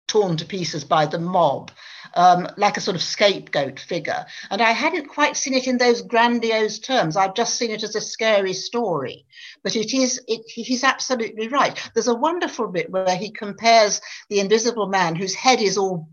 [0.08, 1.72] torn to pieces by the mob.
[2.16, 4.26] Um, like a sort of scapegoat figure.
[4.50, 7.18] And I hadn't quite seen it in those grandiose terms.
[7.18, 9.26] I've just seen it as a scary story.
[9.64, 11.78] But it is, it, he's absolutely right.
[11.94, 14.00] There's a wonderful bit where he compares
[14.30, 16.08] the invisible man whose head is all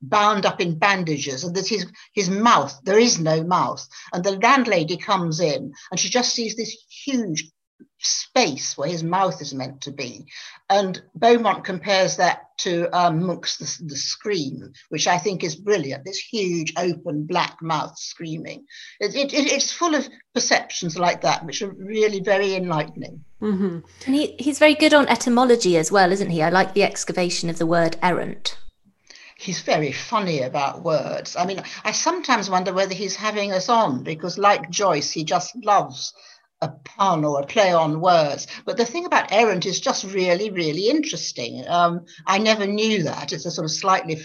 [0.00, 4.38] bound up in bandages and that his his mouth there is no mouth and the
[4.38, 7.50] landlady comes in and she just sees this huge
[7.98, 10.26] space where his mouth is meant to be
[10.70, 16.04] and beaumont compares that to um, Munch's the, the, Scream, which I think is brilliant.
[16.04, 18.66] This huge, open, black mouth screaming.
[19.00, 23.24] It, it, it's full of perceptions like that, which are really very enlightening.
[23.40, 23.78] Mm-hmm.
[24.06, 26.42] And he, he's very good on etymology as well, isn't he?
[26.42, 28.56] I like the excavation of the word errant
[29.40, 31.36] he's very funny about words.
[31.36, 35.54] I mean, I sometimes wonder whether he's having us on because, like Joyce, he just
[35.64, 36.12] loves
[36.60, 38.46] a pun or a play on words.
[38.64, 41.64] But the thing about errant is just really, really interesting.
[41.68, 43.32] Um, I never knew that.
[43.32, 44.20] It's a sort of slightly,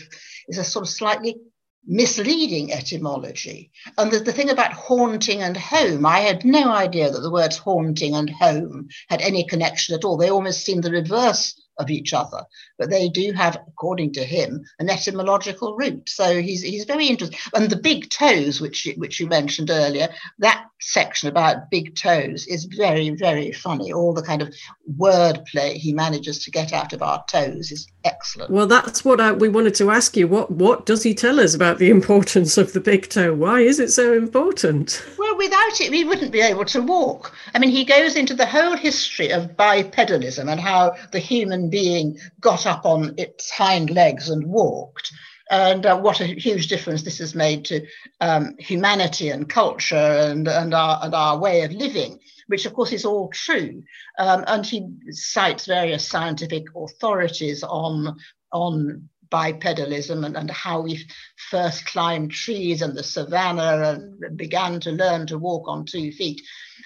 [0.48, 1.38] it's a sort of slightly
[1.86, 3.72] misleading etymology.
[3.98, 7.58] And the, the thing about haunting and home, I had no idea that the words
[7.58, 10.18] haunting and home had any connection at all.
[10.18, 12.44] They almost seem the reverse of each other,
[12.78, 16.10] but they do have, according to him, an etymological root.
[16.10, 17.40] So he's he's very interesting.
[17.56, 20.10] And the big toes, which which you mentioned earlier,
[20.40, 23.92] that section about big toes is very very funny.
[23.92, 24.54] All the kind of
[24.98, 27.88] wordplay he manages to get out of our toes is
[28.24, 28.52] excellent.
[28.52, 30.28] Well, that's what I, we wanted to ask you.
[30.30, 33.34] What what does he tell us about the importance of the big toe?
[33.34, 35.06] Why is it so important?
[35.18, 37.34] Well, without it, we wouldn't be able to walk.
[37.54, 42.18] I mean, he goes into the whole history of bipedalism and how the human being
[42.40, 45.12] got up on its hind legs and walked.
[45.52, 47.86] And uh, what a huge difference this has made to
[48.22, 52.92] um, humanity and culture and, and, our, and our way of living which of course
[52.92, 53.84] is all true.
[54.20, 58.18] Um, and he cites various scientific authorities on,
[58.52, 61.04] on bipedalism and, and how we
[61.50, 66.42] first climbed trees and the savannah and began to learn to walk on two feet.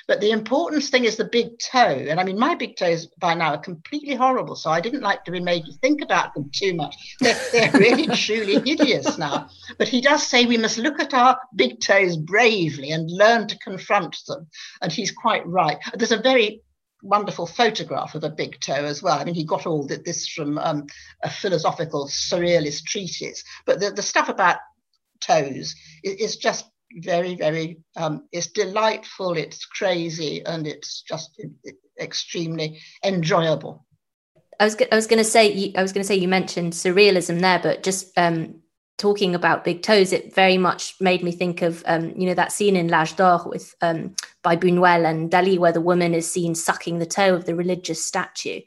[0.07, 2.05] But the important thing is the big toe.
[2.09, 4.55] And I mean, my big toes by now are completely horrible.
[4.55, 6.95] So I didn't like to be made to think about them too much.
[7.19, 9.49] They're, they're really, truly hideous now.
[9.77, 13.59] But he does say we must look at our big toes bravely and learn to
[13.59, 14.47] confront them.
[14.81, 15.77] And he's quite right.
[15.93, 16.61] There's a very
[17.07, 19.17] wonderful photograph of a big toe as well.
[19.19, 20.87] I mean, he got all this from um,
[21.23, 23.43] a philosophical surrealist treatise.
[23.65, 24.57] But the, the stuff about
[25.21, 31.41] toes is, is just very, very, um, it's delightful, it's crazy, and it's just
[31.99, 33.85] extremely enjoyable.
[34.59, 37.41] I was, I was going to say, I was going to say, you mentioned surrealism
[37.41, 38.61] there, but just um,
[38.97, 42.51] talking about big toes, it very much made me think of, um, you know, that
[42.51, 46.55] scene in L'Âge d'Or with um, by Buñuel and Dali, where the woman is seen
[46.55, 48.61] sucking the toe of the religious statue.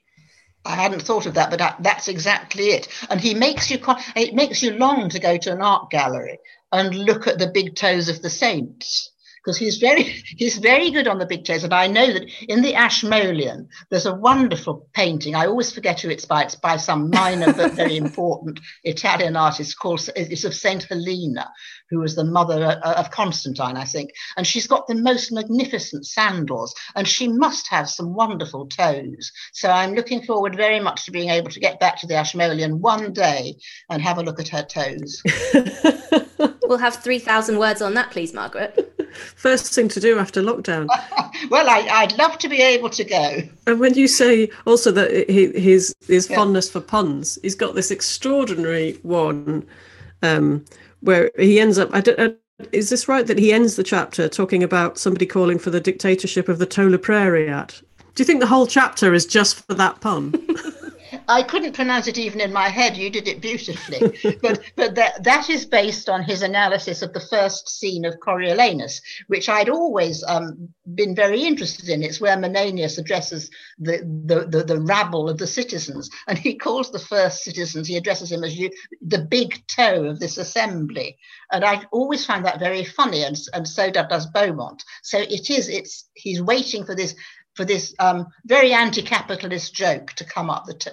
[0.64, 2.88] I hadn't thought of that, but that, that's exactly it.
[3.08, 3.78] And he makes you
[4.14, 6.38] it makes you long to go to an art gallery
[6.70, 9.09] and look at the big toes of the saints
[9.42, 10.02] because he's very
[10.36, 14.06] he's very good on the big toes and i know that in the ashmolean there's
[14.06, 17.96] a wonderful painting i always forget who it's by it's by some minor but very
[17.96, 21.50] important italian artist called it's of saint helena
[21.88, 26.06] who was the mother uh, of constantine i think and she's got the most magnificent
[26.06, 29.32] sandals and she must have some wonderful toes.
[29.52, 32.80] So i'm looking forward very much to being able to get back to the ashmolean
[32.80, 33.56] one day
[33.88, 35.22] and have a look at her toes.
[36.70, 38.89] We'll have 3000 words on that please margaret
[39.36, 40.86] First thing to do after lockdown.
[41.50, 43.42] well, I, would love to be able to go.
[43.66, 46.36] And when you say also that he, his his yeah.
[46.36, 49.66] fondness for puns, he's got this extraordinary one
[50.22, 50.64] um,
[51.00, 51.90] where he ends up.
[51.92, 52.30] I don't, uh,
[52.72, 56.48] is this right that he ends the chapter talking about somebody calling for the dictatorship
[56.48, 57.82] of the Tola Prairiat?
[58.14, 60.34] Do you think the whole chapter is just for that pun?
[61.30, 62.96] I couldn't pronounce it even in my head.
[62.96, 64.00] You did it beautifully.
[64.42, 69.00] but but that, that is based on his analysis of the first scene of Coriolanus,
[69.28, 72.02] which I'd always um, been very interested in.
[72.02, 76.10] It's where Menenius addresses the, the, the, the, rabble of the citizens.
[76.26, 78.70] And he calls the first citizens, he addresses him as you,
[79.00, 81.16] the big toe of this assembly.
[81.52, 83.22] And I always found that very funny.
[83.22, 84.82] And, and so does Beaumont.
[85.02, 87.14] So it is, it's, he's waiting for this
[87.54, 90.64] for this um, very anti-capitalist joke to come up.
[90.66, 90.90] The t-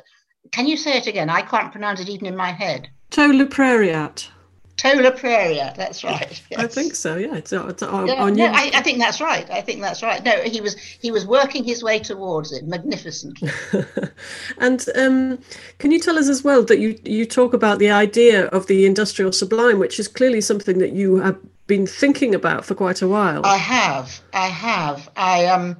[0.51, 1.29] Can you say it again?
[1.29, 2.89] I can't pronounce it even in my head.
[3.09, 4.29] Tola Prairiat.
[4.77, 6.41] Tola Prairiat, that's right.
[6.51, 6.59] Yes.
[6.59, 7.15] I think so.
[7.15, 9.49] Yeah, it's, it's on, yeah, no, I, I, think that's right.
[9.49, 10.23] I think that's right.
[10.23, 13.49] No, he was he was working his way towards it magnificently.
[14.59, 15.39] and um,
[15.79, 18.85] can you tell us as well that you you talk about the idea of the
[18.85, 23.07] industrial sublime, which is clearly something that you have been thinking about for quite a
[23.07, 23.45] while.
[23.45, 24.21] I have.
[24.33, 25.09] I have.
[25.15, 25.75] I um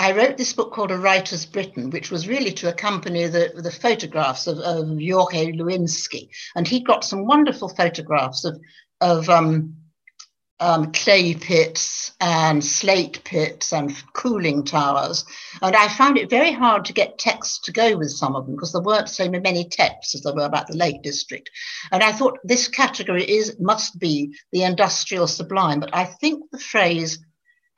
[0.00, 3.70] I wrote this book called A Writer's Britain, which was really to accompany the, the
[3.70, 6.30] photographs of, of Jorge Lewinski.
[6.56, 8.58] And he got some wonderful photographs of,
[9.02, 9.76] of um,
[10.58, 15.26] um, clay pits and slate pits and cooling towers.
[15.60, 18.54] And I found it very hard to get texts to go with some of them
[18.54, 21.50] because there weren't so many texts as there were about the Lake District.
[21.92, 25.80] And I thought this category is must be the industrial sublime.
[25.80, 27.18] But I think the phrase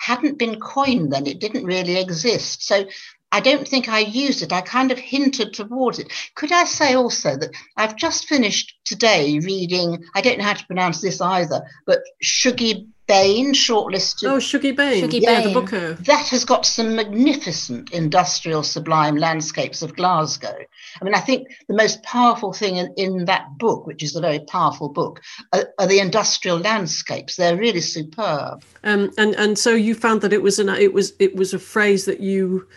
[0.03, 2.65] hadn't been coined then, it didn't really exist.
[2.67, 2.87] So
[3.33, 4.53] I don't think I used it.
[4.53, 6.13] I kind of hinted towards it.
[6.35, 10.67] Could I say also that I've just finished today reading, I don't know how to
[10.67, 14.29] pronounce this either, but Shuggie Bain shortlisted.
[14.29, 15.03] Oh, Shuggie Bain.
[15.03, 15.53] Shuggie yeah, Bain.
[15.53, 15.95] the booker.
[15.95, 20.57] That has got some magnificent industrial sublime landscapes of Glasgow.
[21.01, 24.21] I mean, I think the most powerful thing in, in that book, which is a
[24.21, 25.21] very powerful book,
[25.53, 27.37] are, are the industrial landscapes.
[27.37, 28.63] They're really superb.
[28.85, 31.59] Um, and and so you found that it was an it was it was a
[31.59, 32.69] phrase that you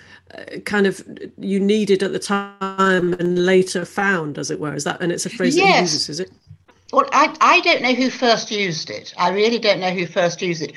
[0.65, 1.05] kind of
[1.38, 4.73] you needed at the time and later found, as it were.
[4.73, 5.76] Is that and it's a phrase yes.
[5.76, 6.32] that uses, is it?
[6.93, 9.13] Well, I, I don't know who first used it.
[9.17, 10.73] I really don't know who first used it.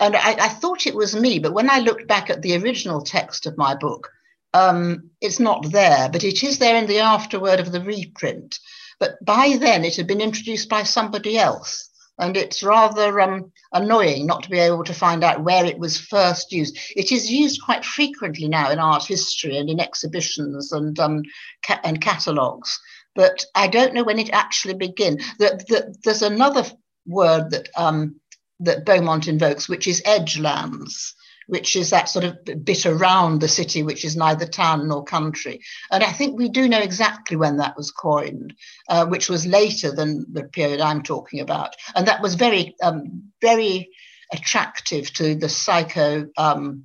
[0.00, 3.00] And I, I thought it was me, but when I looked back at the original
[3.00, 4.10] text of my book,
[4.54, 8.58] um, it's not there, but it is there in the afterword of the reprint.
[8.98, 11.88] But by then it had been introduced by somebody else.
[12.18, 15.98] And it's rather um, annoying not to be able to find out where it was
[15.98, 16.78] first used.
[16.94, 21.22] It is used quite frequently now in art history and in exhibitions and, um,
[21.66, 22.78] ca- and catalogues
[23.14, 25.18] but I don't know when it actually began.
[25.38, 26.64] That the, there's another
[27.06, 28.20] word that um,
[28.60, 31.14] that Beaumont invokes, which is edgelands,
[31.46, 35.60] which is that sort of bit around the city, which is neither town nor country.
[35.90, 38.54] And I think we do know exactly when that was coined,
[38.88, 43.24] uh, which was later than the period I'm talking about, and that was very, um,
[43.40, 43.90] very
[44.32, 46.84] attractive to the psycho um,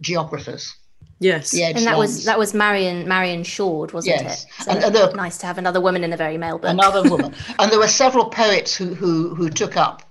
[0.00, 0.74] geographers.
[1.22, 4.44] Yes, the and that was that was Marion Marion Shoard, wasn't Yes.
[4.44, 4.64] it?
[4.64, 6.70] So And- and the- nice to have another woman in a very male book.
[6.70, 7.34] another woman.
[7.58, 10.02] and there were several poets who who who took up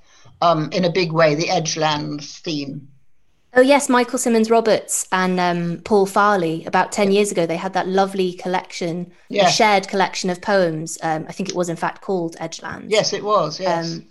[0.41, 2.89] um, in a big way the Edgelands theme.
[3.53, 6.63] Oh yes, Michael Symmons Roberts and um, Paul Farley.
[6.65, 10.99] About ten years ago, they had that lovely collection, a shared collection of poems.
[11.01, 12.85] Um, I think it was in fact called Edgeland.
[12.89, 13.59] Yes, it was.
[13.59, 13.95] Yes.
[13.95, 14.05] Um,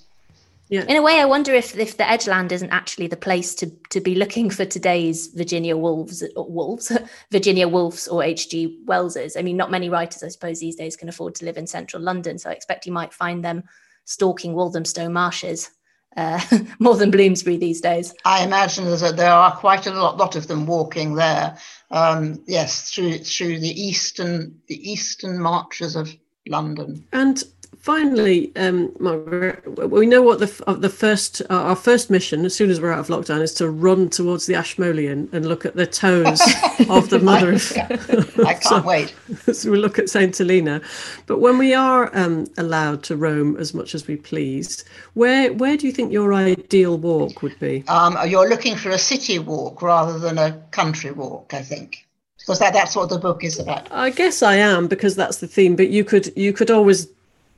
[0.71, 0.85] yeah.
[0.87, 4.01] in a way, I wonder if if the Edgeland isn't actually the place to to
[4.01, 6.91] be looking for today's Virginia Wolves, or Wolves,
[7.31, 8.81] Virginia Woolfs, or H.G.
[8.87, 9.39] Wellses.
[9.39, 12.03] I mean, not many writers, I suppose, these days can afford to live in central
[12.03, 13.63] London, so I expect you might find them
[14.05, 15.71] stalking Walthamstow marshes
[16.19, 16.41] uh,
[16.79, 18.13] more than Bloomsbury these days.
[18.25, 21.57] I imagine there's a, there are quite a lot, lot of them walking there.
[21.91, 26.15] Um, yes, through through the eastern the eastern marches of
[26.47, 27.07] London.
[27.13, 27.43] And
[27.79, 32.55] finally, um, Margaret, we know what the uh, the first uh, our first mission as
[32.55, 35.77] soon as we're out of lockdown is to run towards the Ashmolean and look at
[35.77, 36.41] the toes
[36.89, 38.39] of the mother of.
[38.47, 39.15] I can't wait.
[39.53, 40.81] so we look at Saint Helena,
[41.27, 45.77] but when we are um, allowed to roam as much as we please, where where
[45.77, 47.85] do you think your ideal walk would be?
[47.89, 52.07] Um, you're looking for a city walk rather than a country walk, I think,
[52.39, 53.91] because that, that's what the book is about.
[53.93, 55.77] I guess I am because that's the theme.
[55.77, 57.07] But you could you could always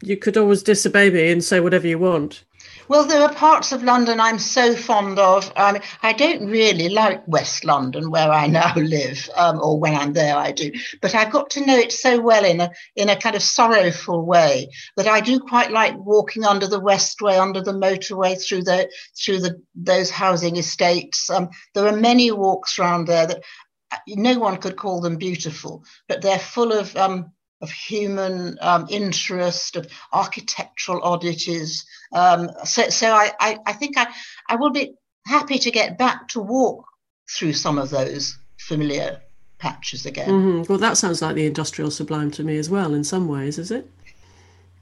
[0.03, 2.45] you could always disobey me and say whatever you want.
[2.89, 5.53] Well, there are parts of London I'm so fond of.
[5.55, 9.95] I mean, I don't really like West London, where I now live, um, or when
[9.95, 10.73] I'm there, I do.
[11.01, 14.27] But I've got to know it so well in a in a kind of sorrowful
[14.27, 18.91] way that I do quite like walking under the Westway, under the motorway, through the
[19.17, 21.31] through the those housing estates.
[21.31, 23.45] Um, there are many walks around there that
[23.93, 27.31] uh, no one could call them beautiful, but they're full of um,
[27.61, 31.85] of human um, interest, of architectural oddities.
[32.13, 34.09] Um, so, so I, I, I think I,
[34.49, 34.95] I will be
[35.27, 36.85] happy to get back to walk
[37.31, 39.21] through some of those familiar
[39.59, 40.29] patches again.
[40.29, 42.95] hmm Well, that sounds like the industrial sublime to me as well.
[42.95, 43.89] In some ways, is it?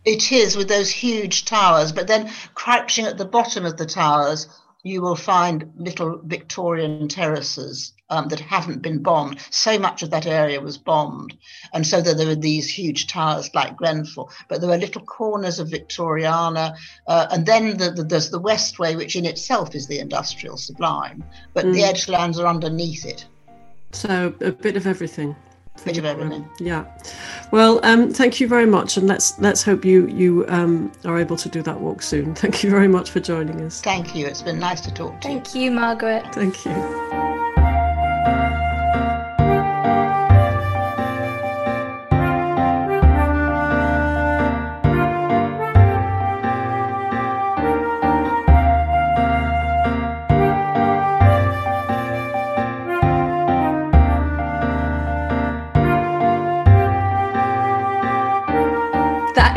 [0.04, 4.48] It is with those huge towers, but then crouching at the bottom of the towers,
[4.82, 9.40] you will find little Victorian terraces um, that haven't been bombed.
[9.50, 11.36] So much of that area was bombed.
[11.74, 15.58] And so that there were these huge towers like Grenfell, but there were little corners
[15.58, 16.76] of Victoriana.
[17.06, 21.24] Uh, and then the, the, there's the Westway, which in itself is the industrial sublime,
[21.54, 23.26] but the edgelands are underneath it.
[23.92, 25.34] So a bit of everything.
[25.84, 26.48] Bit of everything.
[26.58, 26.84] Yeah.
[27.50, 31.36] Well, um, thank you very much, and let's let's hope you you um, are able
[31.36, 32.34] to do that walk soon.
[32.48, 33.80] Thank you very much for joining us.
[33.80, 34.26] Thank you.
[34.26, 35.34] It's been nice to talk to you.
[35.34, 36.24] Thank you, Margaret.
[36.34, 37.54] Thank you.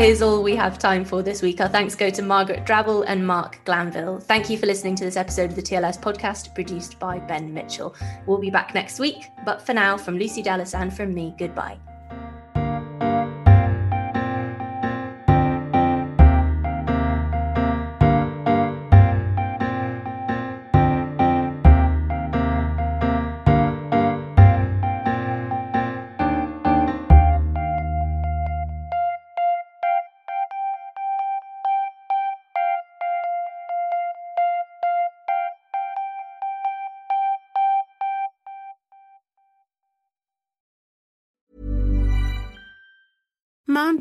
[0.02, 1.60] Is all we have time for this week.
[1.60, 4.18] Our thanks go to Margaret Drabble and Mark Glanville.
[4.18, 7.94] Thank you for listening to this episode of the TLS podcast produced by Ben Mitchell.
[8.26, 11.78] We'll be back next week, but for now, from Lucy Dallas and from me, goodbye.